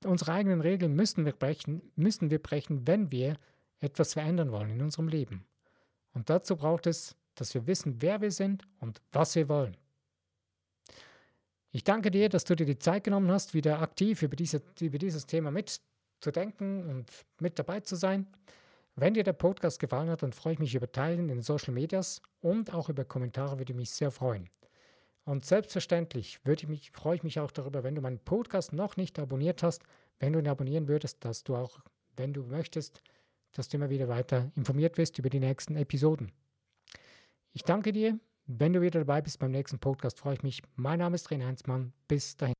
unsere 0.06 0.32
eigenen 0.32 0.60
Regeln 0.60 0.94
müssen 0.94 1.24
wir 1.24 1.32
brechen, 1.32 1.82
müssen 1.96 2.30
wir 2.30 2.40
brechen, 2.40 2.86
wenn 2.86 3.10
wir 3.10 3.36
etwas 3.80 4.14
verändern 4.14 4.52
wollen 4.52 4.70
in 4.70 4.82
unserem 4.82 5.08
Leben. 5.08 5.44
Und 6.14 6.30
dazu 6.30 6.56
braucht 6.56 6.86
es, 6.86 7.16
dass 7.34 7.54
wir 7.54 7.66
wissen, 7.66 8.00
wer 8.00 8.20
wir 8.20 8.30
sind 8.30 8.64
und 8.80 9.00
was 9.12 9.34
wir 9.34 9.48
wollen. 9.48 9.76
Ich 11.70 11.84
danke 11.84 12.10
dir, 12.10 12.28
dass 12.28 12.44
du 12.44 12.54
dir 12.54 12.66
die 12.66 12.78
Zeit 12.78 13.04
genommen 13.04 13.30
hast, 13.30 13.54
wieder 13.54 13.80
aktiv 13.80 14.22
über, 14.22 14.36
diese, 14.36 14.62
über 14.80 14.98
dieses 14.98 15.26
Thema 15.26 15.50
mitzudenken 15.50 16.86
und 16.88 17.10
mit 17.40 17.58
dabei 17.58 17.80
zu 17.80 17.96
sein. 17.96 18.26
Wenn 18.94 19.14
dir 19.14 19.24
der 19.24 19.32
Podcast 19.32 19.80
gefallen 19.80 20.10
hat, 20.10 20.22
dann 20.22 20.34
freue 20.34 20.52
ich 20.52 20.58
mich 20.58 20.74
über 20.74 20.92
Teilen 20.92 21.20
in 21.20 21.28
den 21.28 21.42
Social 21.42 21.72
Medias 21.72 22.20
und 22.40 22.74
auch 22.74 22.90
über 22.90 23.06
Kommentare 23.06 23.58
würde 23.58 23.72
ich 23.72 23.76
mich 23.76 23.90
sehr 23.90 24.10
freuen. 24.10 24.50
Und 25.24 25.44
selbstverständlich 25.44 26.44
würde 26.44 26.62
ich 26.62 26.68
mich, 26.68 26.90
freue 26.90 27.16
ich 27.16 27.22
mich 27.22 27.38
auch 27.38 27.52
darüber, 27.52 27.84
wenn 27.84 27.94
du 27.94 28.00
meinen 28.00 28.18
Podcast 28.18 28.72
noch 28.72 28.96
nicht 28.96 29.18
abonniert 29.18 29.62
hast, 29.62 29.82
wenn 30.18 30.32
du 30.32 30.40
ihn 30.40 30.48
abonnieren 30.48 30.88
würdest, 30.88 31.24
dass 31.24 31.44
du 31.44 31.54
auch, 31.54 31.78
wenn 32.16 32.32
du 32.32 32.42
möchtest, 32.42 33.02
dass 33.52 33.68
du 33.68 33.76
immer 33.76 33.90
wieder 33.90 34.08
weiter 34.08 34.50
informiert 34.56 34.98
wirst 34.98 35.18
über 35.18 35.30
die 35.30 35.40
nächsten 35.40 35.76
Episoden. 35.76 36.32
Ich 37.52 37.62
danke 37.62 37.92
dir. 37.92 38.18
Wenn 38.46 38.72
du 38.72 38.80
wieder 38.80 38.98
dabei 39.00 39.22
bist 39.22 39.38
beim 39.38 39.52
nächsten 39.52 39.78
Podcast, 39.78 40.18
freue 40.18 40.34
ich 40.34 40.42
mich. 40.42 40.62
Mein 40.74 40.98
Name 40.98 41.14
ist 41.14 41.28
René 41.28 41.46
Heinzmann. 41.46 41.92
Bis 42.08 42.36
dahin. 42.36 42.54